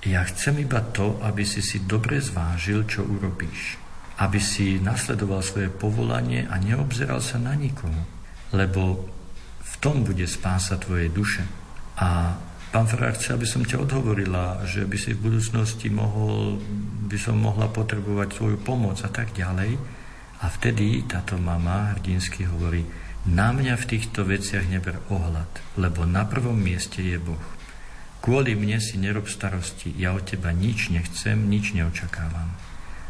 [0.08, 3.87] ja chcem iba to, aby si si dobre zvážil, čo urobíš.
[4.18, 8.02] Aby si nasledoval svoje povolanie a neobzeral sa na nikomu.
[8.54, 9.06] Lebo
[9.62, 11.46] v tom bude spása tvojej duše.
[12.02, 12.34] A
[12.68, 16.60] Pán Farár chce, aby som ťa odhovorila, že by si v budúcnosti mohol,
[17.08, 19.80] by som mohla potrebovať svoju pomoc a tak ďalej.
[20.44, 22.84] A vtedy táto mama hrdinsky hovorí,
[23.28, 27.42] na mňa v týchto veciach neber ohľad, lebo na prvom mieste je Boh.
[28.20, 32.52] Kvôli mne si nerob starosti, ja od teba nič nechcem, nič neočakávam.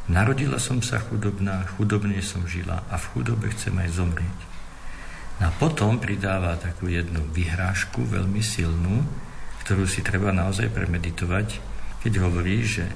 [0.07, 4.39] Narodila som sa chudobná, chudobne som žila a v chudobe chcem aj zomrieť.
[5.43, 9.03] A potom pridáva takú jednu vyhrážku, veľmi silnú,
[9.67, 11.59] ktorú si treba naozaj premeditovať,
[12.01, 12.87] keď hovorí, že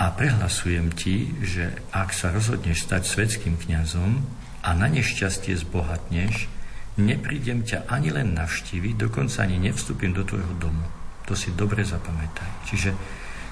[0.00, 4.24] a prehlasujem ti, že ak sa rozhodneš stať svetským kňazom
[4.64, 6.48] a na nešťastie zbohatneš,
[6.96, 10.86] neprídem ťa ani len navštíviť, dokonca ani nevstúpim do tvojho domu.
[11.28, 12.50] To si dobre zapamätaj.
[12.66, 12.90] Čiže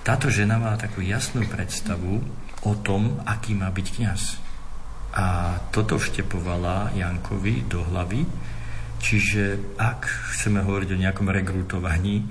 [0.00, 2.24] táto žena má takú jasnú predstavu
[2.66, 4.23] o tom, aký má byť kňaz.
[5.16, 8.23] A toto vštepovala Jankovi do hlavy,
[9.00, 10.04] Čiže ak
[10.37, 12.29] chceme hovoriť o nejakom rekrutovaní,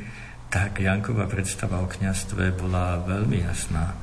[0.54, 3.98] tak Janková predstava o kňastve bola veľmi jasná,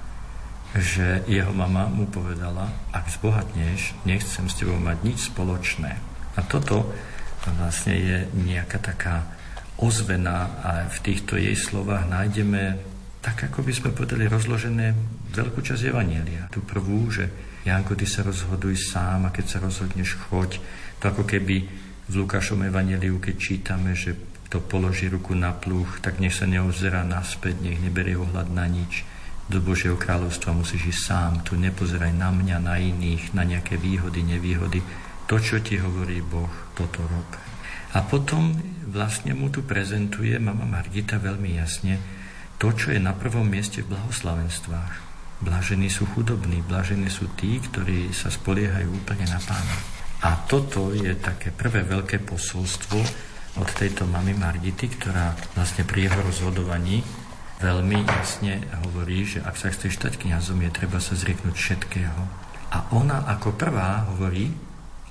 [0.74, 5.94] že jeho mama mu povedala, ak zbohatneš, nechcem s tebou mať nič spoločné.
[6.36, 6.90] A toto
[7.46, 9.30] vlastne je nejaká taká
[9.78, 12.82] ozvena a v týchto jej slovách nájdeme
[13.22, 14.94] tak, ako by sme povedali, rozložené
[15.36, 16.48] veľkú časť Evanielia.
[16.48, 17.28] Tu prvú, že
[17.66, 20.62] Janko, ty sa rozhoduj sám a keď sa rozhodneš, choď.
[21.02, 21.66] To ako keby
[22.06, 24.14] v Lukášom evaneliu, keď čítame, že
[24.46, 29.02] to položí ruku na pluch, tak nech sa neozerá naspäť, nech neberie ohľad na nič.
[29.50, 31.32] Do Božieho kráľovstva musíš ísť sám.
[31.42, 34.82] Tu nepozeraj na mňa, na iných, na nejaké výhody, nevýhody.
[35.26, 37.30] To, čo ti hovorí Boh, toto rob.
[37.94, 38.54] A potom
[38.86, 41.98] vlastne mu tu prezentuje mama Margita veľmi jasne
[42.56, 45.05] to, čo je na prvom mieste v blahoslavenstvách.
[45.36, 49.76] Blažení sú chudobní, blažení sú tí, ktorí sa spoliehajú úplne na pána.
[50.24, 52.98] A toto je také prvé veľké posolstvo
[53.56, 57.04] od tejto mamy Margity, ktorá vlastne pri jeho rozhodovaní
[57.60, 62.20] veľmi jasne hovorí, že ak sa chceš stať kňazom, je treba sa zrieknúť všetkého.
[62.72, 64.52] A ona ako prvá hovorí,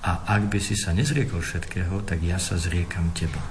[0.06, 3.42] a ak by si sa nezriekol všetkého, tak ja sa zriekam teba.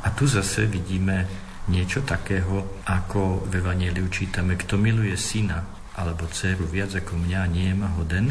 [0.00, 1.28] A tu zase vidíme
[1.68, 5.60] niečo takého, ako v Evangeliu čítame, kto miluje syna
[5.98, 8.30] alebo dceru viac ako mňa, nie je ma hoden,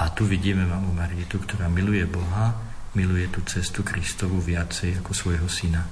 [0.00, 2.56] a tu vidíme mamu Marietu, ktorá miluje Boha,
[2.98, 5.86] miluje tú cestu Kristovu viacej ako svojho syna.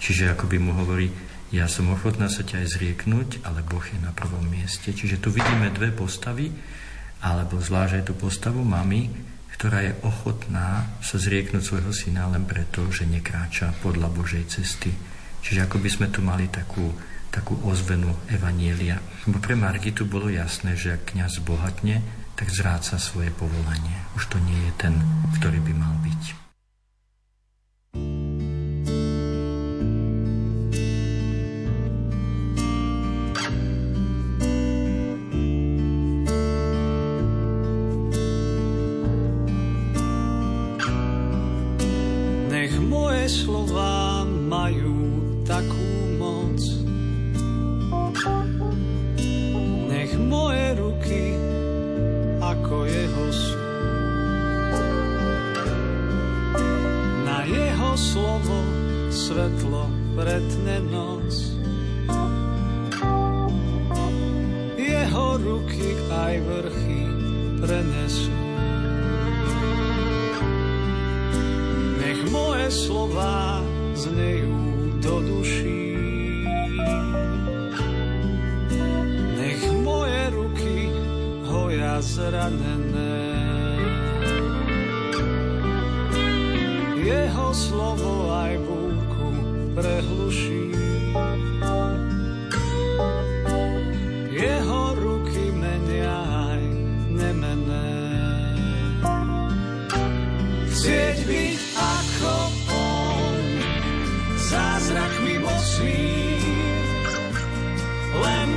[0.00, 1.12] Čiže ako by mu hovorí,
[1.52, 4.96] ja som ochotná sa ťa aj zrieknúť, ale Boh je na prvom mieste.
[4.96, 6.50] Čiže tu vidíme dve postavy,
[7.20, 9.12] alebo zvlášť aj tú postavu mamy,
[9.60, 14.88] ktorá je ochotná sa zrieknúť svojho syna len preto, že nekráča podľa Božej cesty.
[15.44, 16.96] Čiže ako by sme tu mali takú
[17.30, 18.98] takú ozvenu Evanielia.
[19.26, 22.02] Lebo pre Margitu bolo jasné, že ak kniaz bohatne,
[22.34, 23.96] tak zráca svoje povolanie.
[24.18, 24.94] Už to nie je ten,
[25.38, 26.39] ktorý by mal byť.
[59.50, 59.86] svetlo
[60.16, 61.49] pretne noc.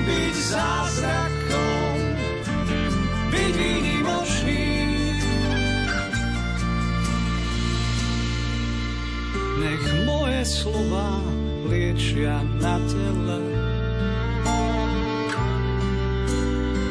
[0.03, 1.97] byť zázrakom,
[3.31, 4.65] byť výnimočný.
[9.63, 11.23] Nech moje slova
[11.71, 13.41] liečia na tele,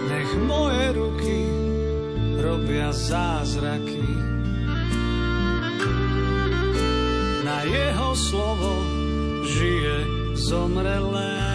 [0.09, 1.41] nech moje ruky
[2.41, 4.09] robia zázraky.
[7.43, 8.73] Na jeho slovo
[9.45, 9.97] žije
[10.33, 11.52] zomrelé.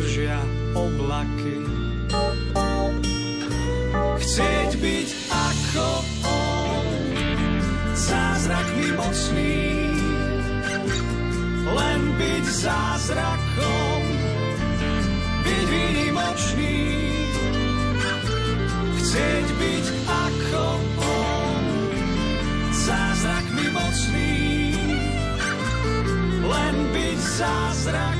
[0.00, 0.40] držia
[0.72, 1.60] oblaky.
[4.16, 5.88] Chcieť byť ako
[6.24, 6.88] on,
[7.92, 9.60] zázrakmi mocný,
[11.68, 14.02] len byť zázrakom,
[15.44, 16.80] byť výnimočný.
[19.04, 20.64] Chcieť byť ako
[20.96, 21.64] on,
[22.72, 24.32] zázrakmi mocný,
[26.40, 28.19] len byť zázrakom,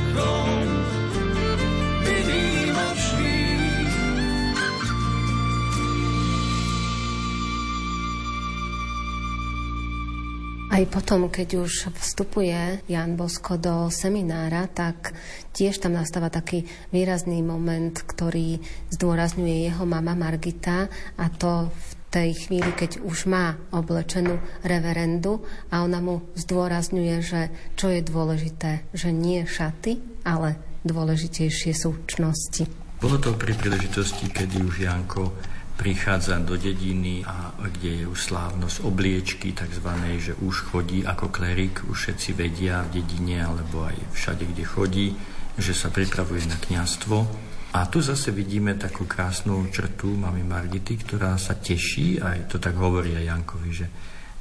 [10.81, 15.13] Aj potom, keď už vstupuje Jan Bosko do seminára, tak
[15.53, 20.89] tiež tam nastáva taký výrazný moment, ktorý zdôrazňuje jeho mama Margita
[21.21, 27.53] a to v tej chvíli, keď už má oblečenú reverendu a ona mu zdôrazňuje, že
[27.77, 30.57] čo je dôležité, že nie šaty, ale
[30.89, 32.65] dôležitejšie sú čnosti.
[33.05, 35.29] Bolo to pri príležitosti, kedy už Janko
[35.81, 39.89] prichádza do dediny a kde je už slávnosť obliečky tzv.,
[40.21, 45.07] že už chodí ako klerik, už všetci vedia v dedine alebo aj všade, kde chodí,
[45.57, 47.17] že sa pripravuje na kňastvo.
[47.73, 52.77] A tu zase vidíme takú krásnu črtu mami Margity, ktorá sa teší, aj to tak
[52.77, 53.87] hovorí aj Jankovi, že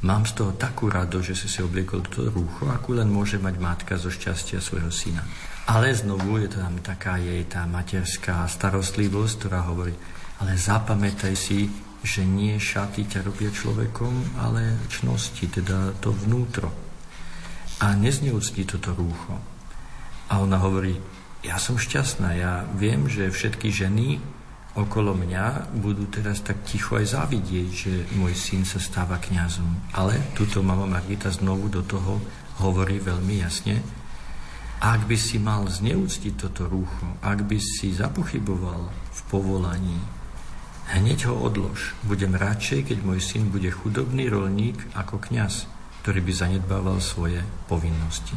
[0.03, 3.55] mám z toho takú rado, že si si obliekol to rúcho, akú len môže mať
[3.63, 5.23] matka zo šťastia svojho syna.
[5.71, 9.93] Ale znovu je tam taká jej tá materská starostlivosť, ktorá hovorí,
[10.39, 11.67] ale zapamätaj si,
[11.99, 16.71] že nie šaty ťa robia človekom, ale čnosti, teda to vnútro.
[17.83, 19.35] A nezneúcti toto rúcho.
[20.31, 20.95] A ona hovorí,
[21.43, 24.19] ja som šťastná, ja viem, že všetky ženy
[24.79, 29.91] okolo mňa budú teraz tak ticho aj závidieť, že môj syn sa stáva kňazom.
[29.95, 32.19] Ale túto mama Margita znovu do toho
[32.63, 33.79] hovorí veľmi jasne,
[34.79, 39.99] ak by si mal zneúctiť toto rúcho, ak by si zapochyboval v povolaní,
[40.89, 41.93] Hneď ho odlož.
[42.01, 45.69] Budem radšej, keď môj syn bude chudobný rolník ako kňaz,
[46.01, 48.33] ktorý by zanedbával svoje povinnosti.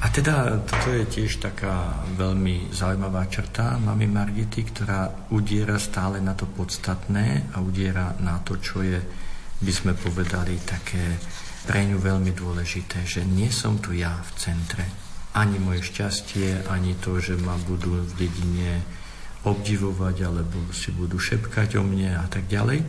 [0.00, 6.32] A teda toto je tiež taká veľmi zaujímavá črta mami Margity, ktorá udiera stále na
[6.32, 9.00] to podstatné a udiera na to, čo je,
[9.60, 11.20] by sme povedali, také
[11.64, 14.84] pre ňu veľmi dôležité, že nie som tu ja v centre.
[15.36, 18.84] Ani moje šťastie, ani to, že ma budú v dedine
[19.44, 22.80] obdivovať alebo si budú šepkať o mne a tak ďalej.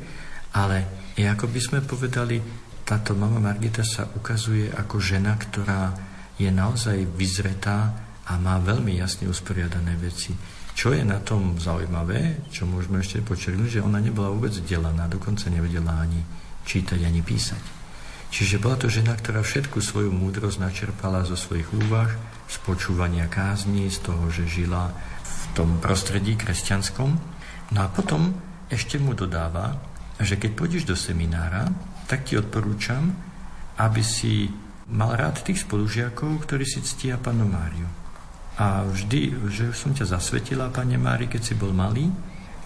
[0.55, 2.39] Ale ako by sme povedali,
[2.85, 5.91] táto mama Margita sa ukazuje ako žena, ktorá
[6.39, 7.91] je naozaj vyzretá
[8.27, 10.35] a má veľmi jasne usporiadané veci.
[10.75, 15.47] Čo je na tom zaujímavé, čo môžeme ešte počerknúť, že ona nebola vôbec vzdelaná, dokonca
[15.47, 16.19] nevedela ani
[16.67, 17.63] čítať, ani písať.
[18.27, 22.11] Čiže bola to žena, ktorá všetku svoju múdrosť načerpala zo svojich úvah,
[22.51, 24.91] z počúvania kázni, z toho, že žila
[25.55, 27.09] tom prostredí kresťanskom.
[27.71, 28.35] No a potom
[28.67, 29.79] ešte mu dodáva,
[30.19, 31.71] že keď pôjdeš do seminára,
[32.05, 33.15] tak ti odporúčam,
[33.79, 34.51] aby si
[34.91, 37.87] mal rád tých spolužiakov, ktorí si ctia panu Máriu.
[38.55, 42.07] A vždy, že som ťa zasvetila, pane Mári, keď si bol malý,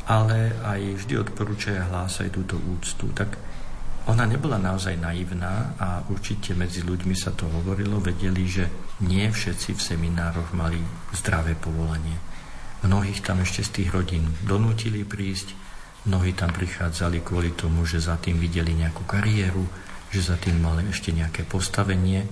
[0.06, 3.10] ale aj vždy odporúčaj a hlásaj túto úctu.
[3.14, 3.38] Tak
[4.10, 8.66] ona nebola naozaj naivná a určite medzi ľuďmi sa to hovorilo, vedeli, že
[9.06, 10.82] nie všetci v seminároch mali
[11.14, 12.29] zdravé povolanie.
[12.80, 15.52] Mnohých tam ešte z tých rodín donútili prísť,
[16.08, 19.68] mnohí tam prichádzali kvôli tomu, že za tým videli nejakú kariéru,
[20.10, 22.24] že za tým mali ešte nejaké postavenie.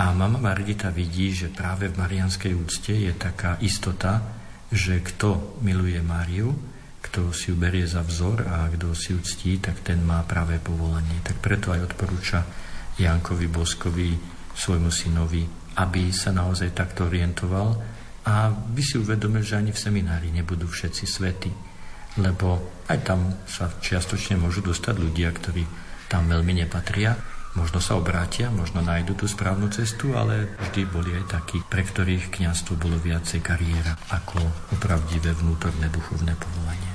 [0.00, 4.22] A mama Margita vidí, že práve v marianskej úcte je taká istota,
[4.70, 6.54] že kto miluje Máriu,
[7.02, 10.62] kto si ju berie za vzor a kto si ju ctí, tak ten má práve
[10.62, 11.18] povolanie.
[11.26, 12.46] Tak preto aj odporúča
[12.96, 14.14] Jankovi Boskovi,
[14.54, 15.42] svojmu synovi,
[15.80, 21.04] aby sa naozaj takto orientoval a by si uvedomil, že ani v seminári nebudú všetci
[21.08, 21.50] svety,
[22.20, 22.60] lebo
[22.90, 25.62] aj tam sa čiastočne môžu dostať ľudia, ktorí
[26.10, 27.16] tam veľmi nepatria.
[27.50, 32.30] Možno sa obrátia, možno nájdu tú správnu cestu, ale vždy boli aj takí, pre ktorých
[32.30, 34.38] kniazstvo bolo viacej kariéra ako
[34.70, 36.89] opravdivé vnútorné duchovné povolanie.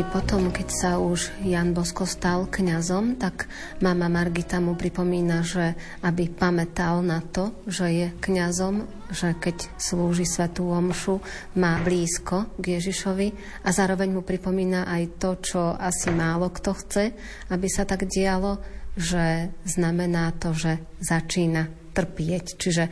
[0.00, 3.52] Aj potom, keď sa už Jan Bosko stal kňazom, tak
[3.84, 10.24] mama Margita mu pripomína, že aby pamätal na to, že je kňazom, že keď slúži
[10.24, 11.20] svetú omšu,
[11.60, 13.28] má blízko k Ježišovi
[13.60, 17.04] a zároveň mu pripomína aj to, čo asi málo kto chce,
[17.52, 18.56] aby sa tak dialo,
[18.96, 22.56] že znamená to, že začína trpieť.
[22.56, 22.84] Čiže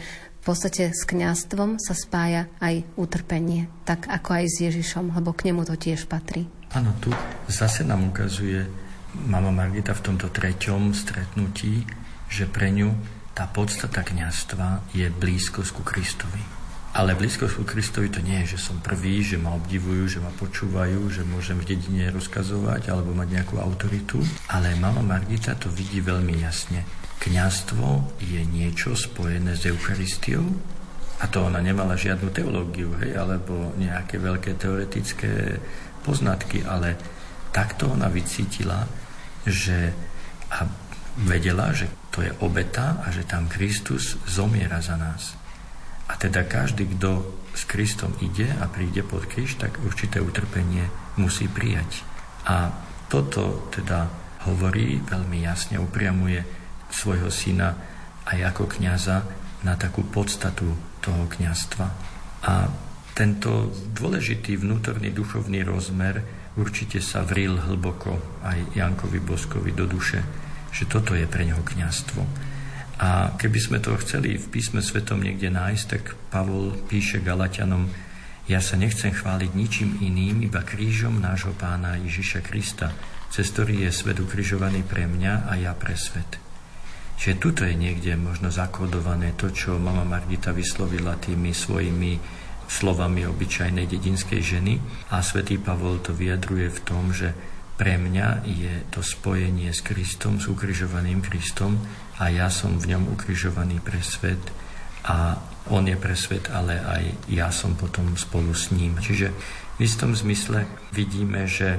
[0.48, 5.68] podstate s kňastvom sa spája aj utrpenie, tak ako aj s Ježišom, lebo k nemu
[5.68, 6.48] to tiež patrí.
[6.72, 7.12] Áno, tu
[7.52, 8.64] zase nám ukazuje
[9.28, 11.84] mama Margita v tomto treťom stretnutí,
[12.28, 12.92] že pre ňu
[13.36, 16.42] tá podstata kniastva je blízkosť ku Kristovi.
[16.96, 20.32] Ale blízkosť ku Kristovi to nie je, že som prvý, že ma obdivujú, že ma
[20.32, 24.18] počúvajú, že môžem v dedine rozkazovať alebo mať nejakú autoritu.
[24.50, 26.82] Ale mama Margita to vidí veľmi jasne.
[27.18, 30.46] Kňazstvo je niečo spojené s Eucharistiou
[31.18, 35.58] a to ona nemala žiadnu teológiu, hej, alebo nejaké veľké teoretické
[36.06, 36.94] poznatky, ale
[37.50, 38.86] takto ona vycítila,
[39.42, 39.90] že
[40.54, 40.64] a
[41.26, 45.34] vedela, že to je obeta a že tam Kristus zomiera za nás.
[46.08, 50.86] A teda každý, kto s Kristom ide a príde pod kríž, tak určité utrpenie
[51.18, 52.06] musí prijať.
[52.48, 52.70] A
[53.10, 54.08] toto teda
[54.48, 56.40] hovorí veľmi jasne, upriamuje
[56.90, 57.76] svojho syna
[58.28, 59.24] aj ako kniaza
[59.64, 60.68] na takú podstatu
[61.00, 61.86] toho kniazstva.
[62.44, 62.54] A
[63.16, 66.22] tento dôležitý vnútorný duchovný rozmer
[66.54, 70.22] určite sa vril hlboko aj Jankovi Boskovi do duše,
[70.70, 72.22] že toto je pre neho kniazstvo.
[72.98, 77.86] A keby sme to chceli v písme svetom niekde nájsť, tak Pavol píše Galatianom,
[78.50, 82.90] ja sa nechcem chváliť ničím iným, iba krížom nášho pána Ježiša Krista,
[83.28, 86.47] cez ktorý je svet ukrižovaný pre mňa a ja pre svet.
[87.18, 92.22] Čiže tuto je niekde možno zakodované to, čo mama Margita vyslovila tými svojimi
[92.70, 94.78] slovami obyčajnej dedinskej ženy
[95.10, 97.34] a svätý Pavol to vyjadruje v tom, že
[97.74, 101.80] pre mňa je to spojenie s Kristom, s ukrižovaným Kristom
[102.22, 104.42] a ja som v ňom ukrižovaný pre svet
[105.02, 105.38] a
[105.74, 107.02] on je pre svet, ale aj
[107.34, 108.98] ja som potom spolu s ním.
[108.98, 109.30] Čiže
[109.74, 111.78] v istom zmysle vidíme, že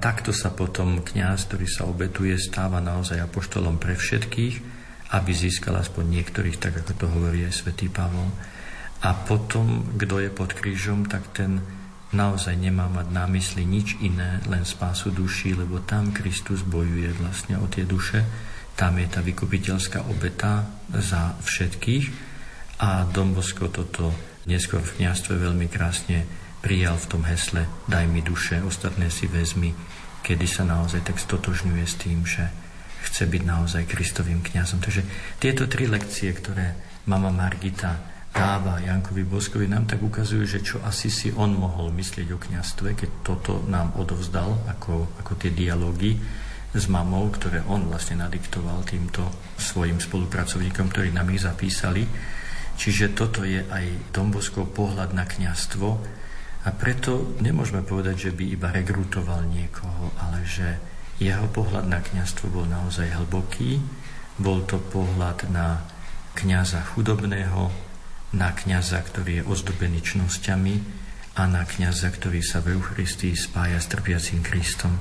[0.00, 4.73] takto sa potom kňaz, ktorý sa obetuje, stáva naozaj apoštolom pre všetkých,
[5.14, 8.26] aby získal aspoň niektorých, tak ako to hovorí aj svätý Pavol.
[9.06, 11.62] A potom, kto je pod krížom, tak ten
[12.14, 17.58] naozaj nemá mať na mysli nič iné, len spásu duší, lebo tam Kristus bojuje vlastne
[17.58, 18.22] o tie duše,
[18.74, 22.06] tam je tá vykupiteľská obeta za všetkých
[22.82, 24.10] a Dombosko toto
[24.50, 26.26] neskôr v kniastve veľmi krásne
[26.58, 29.70] prijal v tom hesle Daj mi duše, ostatné si vezmi,
[30.26, 32.63] kedy sa naozaj tak stotožňuje s tým, že
[33.04, 34.80] chce byť naozaj Kristovým kňazom.
[34.80, 35.02] Takže
[35.36, 36.74] tieto tri lekcie, ktoré
[37.04, 42.28] mama Margita dáva Jankovi Boskovi, nám tak ukazujú, že čo asi si on mohol myslieť
[42.34, 46.18] o kniastve, keď toto nám odovzdal ako, ako tie dialógy
[46.74, 49.22] s mamou, ktoré on vlastne nadiktoval týmto
[49.54, 52.02] svojim spolupracovníkom, ktorí nám ich zapísali.
[52.74, 55.86] Čiže toto je aj Domboskov pohľad na kniastvo
[56.66, 62.50] a preto nemôžeme povedať, že by iba rekrutoval niekoho, ale že jeho pohľad na kniastvo
[62.50, 63.78] bol naozaj hlboký,
[64.38, 65.86] bol to pohľad na
[66.34, 67.70] kniaza chudobného,
[68.34, 70.74] na kniaza, ktorý je ozdobený čnosťami
[71.38, 74.98] a na kniaza, ktorý sa v Eucharistii spája s trpiacím Kristom.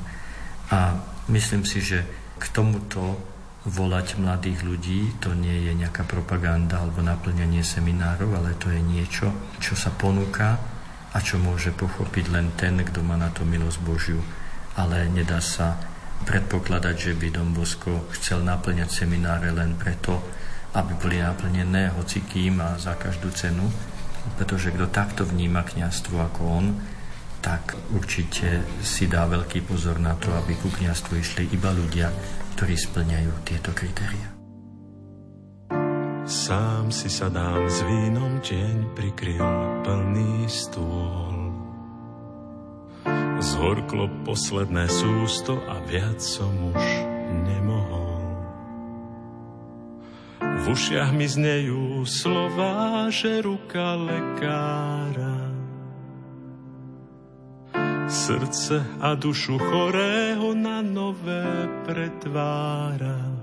[0.69, 1.01] A
[1.33, 2.05] myslím si, že
[2.37, 3.17] k tomuto
[3.63, 9.31] volať mladých ľudí, to nie je nejaká propaganda alebo naplňanie seminárov, ale to je niečo,
[9.57, 10.59] čo sa ponúka
[11.13, 14.19] a čo môže pochopiť len ten, kto má na to milosť Božiu.
[14.75, 15.92] Ale nedá sa
[16.23, 20.21] predpokladať, že by Dom Bosko chcel naplňať semináre len preto,
[20.73, 23.67] aby boli naplnené hocikým a za každú cenu,
[24.39, 26.65] pretože kto takto vníma kniastvo ako on,
[27.43, 32.07] tak určite si dá veľký pozor na to, aby ku kniastvu išli iba ľudia,
[32.55, 34.31] ktorí splňajú tieto kritéria.
[36.23, 39.43] Sám si sa dám s vínom deň prikryl
[39.83, 41.42] plný stôl.
[43.39, 46.83] Zhorklo posledné sústo a viac som už
[47.47, 48.21] nemohol.
[50.37, 55.53] V ušiach mi znejú slova, že ruka lekára
[58.13, 63.42] srdce a dušu chorého na nové pretvára.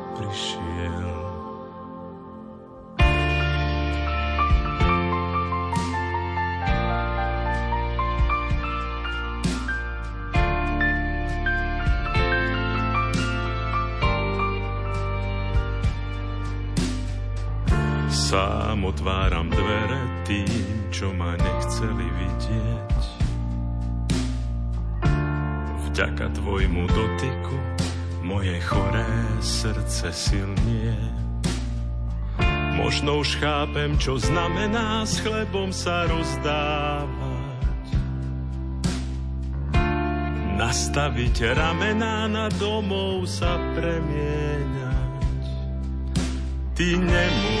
[0.15, 1.09] prišiel.
[18.31, 23.03] Sám otváram dvere tým, čo ma nechceli vidieť.
[25.91, 27.55] Vďaka tvojmu dotyku
[28.21, 29.09] moje choré
[29.41, 30.95] srdce silnie.
[32.77, 37.87] Možno už chápem, čo znamená s chlebom sa rozdávať.
[40.57, 45.45] Nastaviť ramená na domov sa premieňať.
[46.77, 47.60] Ty nemôžeš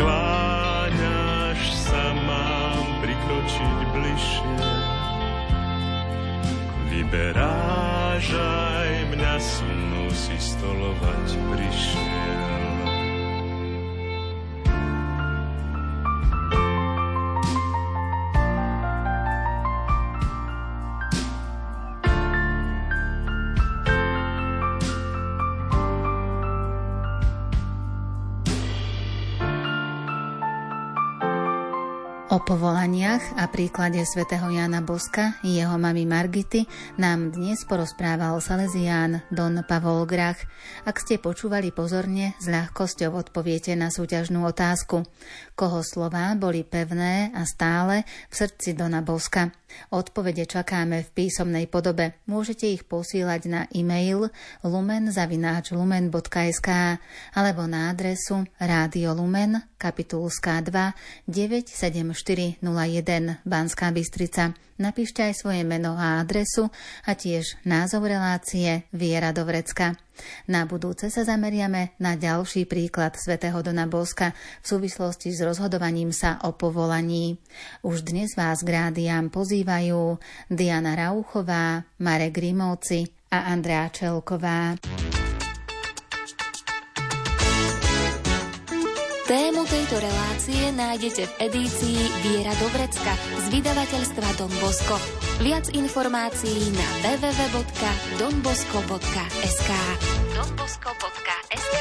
[0.00, 4.56] Skláňaš sa, mám prikročiť bližšie.
[6.88, 12.49] Vyberáš aj mňa, so mnou si stolovať prišiel.
[32.50, 36.66] Povolaniach a príklade svätého Jána Boska jeho mamy Margity
[36.98, 40.42] nám dnes porozprával Salesián Don Pavol Grach.
[40.82, 45.06] Ak ste počúvali pozorne, s ľahkosťou odpoviete na súťažnú otázku.
[45.60, 49.52] Koho slová boli pevné a stále v srdci Dona Boska?
[49.92, 52.16] Odpovede čakáme v písomnej podobe.
[52.24, 54.32] Môžete ich posílať na e-mail
[54.64, 56.68] lumen.lumen.sk
[57.36, 62.64] alebo na adresu Rádio Lumen, kapitulská 2, 97401
[63.44, 64.56] Banská Bystrica.
[64.80, 66.72] Napíšte aj svoje meno a adresu
[67.04, 69.92] a tiež názov relácie Viera do Vrecka.
[70.48, 76.40] Na budúce sa zameriame na ďalší príklad svätého Dona Boska v súvislosti s rozhodovaním sa
[76.48, 77.36] o povolaní.
[77.84, 80.16] Už dnes vás k rádiám pozývajú
[80.48, 84.80] Diana Rauchová, Marek Grimovci a Andrea Čelková.
[89.30, 94.98] Tému tejto relácie nájdete v edícii Viera Dobrecka z vydavateľstva Don Bosco.
[95.38, 99.70] Viac informácií na www.donbosco.sk
[100.34, 101.78] donbosco.sk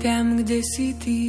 [0.00, 1.28] Tam, kde si ty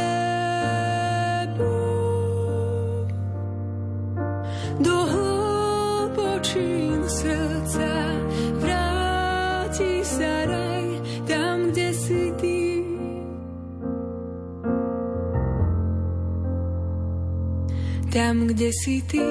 [18.51, 19.23] Kde si ty,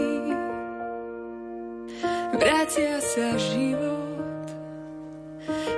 [2.41, 4.49] vracia sa život.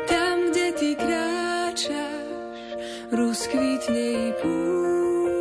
[0.06, 2.78] Tam, kde ty kráčaš,
[3.10, 5.34] rozkvitne i púšť.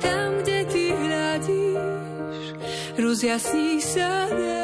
[0.00, 2.56] Tam, kde ty hľadíš,
[2.96, 4.57] rozjasní sa nebo.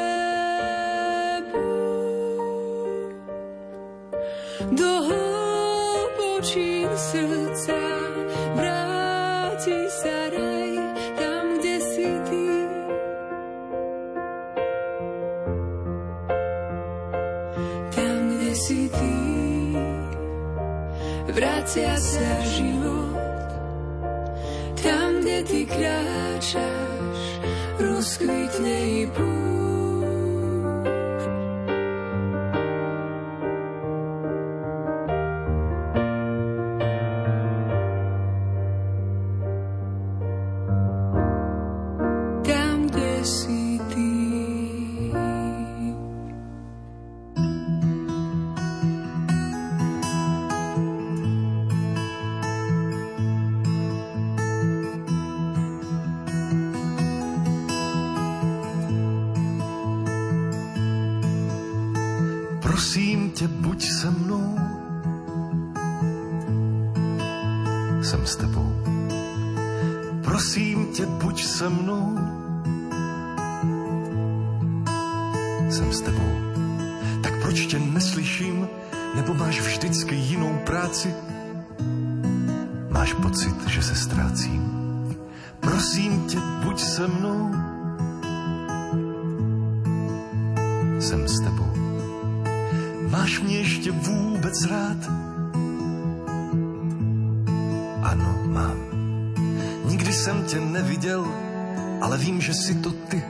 [102.55, 103.23] si to ty.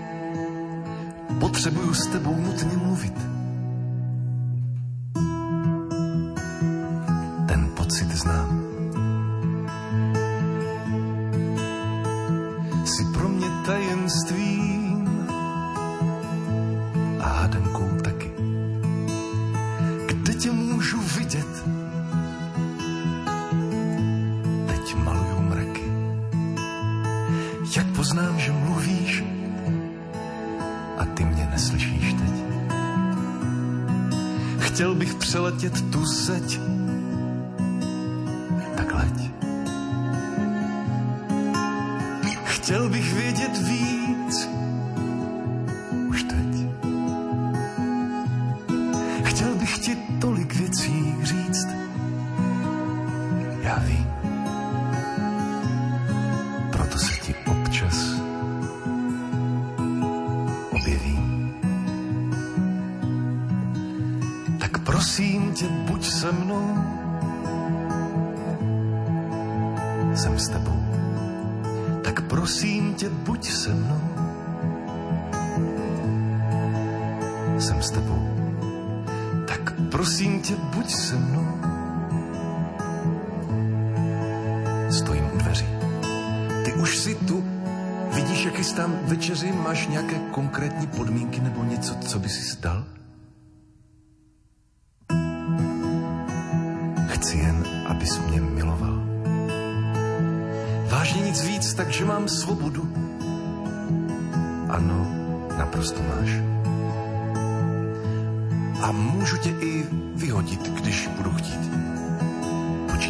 [1.40, 3.14] Potřebuju s tebou nutně mluvit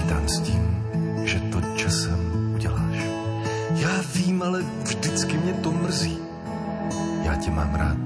[0.06, 0.62] počítán s tím,
[1.26, 2.20] že to časem
[2.56, 2.97] uděláš.
[3.76, 6.18] Já vím, ale vždycky mě to mrzí.
[7.24, 7.97] Já tě mám rád,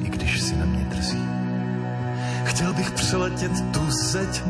[0.00, 1.22] i když si na mě drzí.
[2.44, 4.42] Chtěl bych přeletět tu zeď,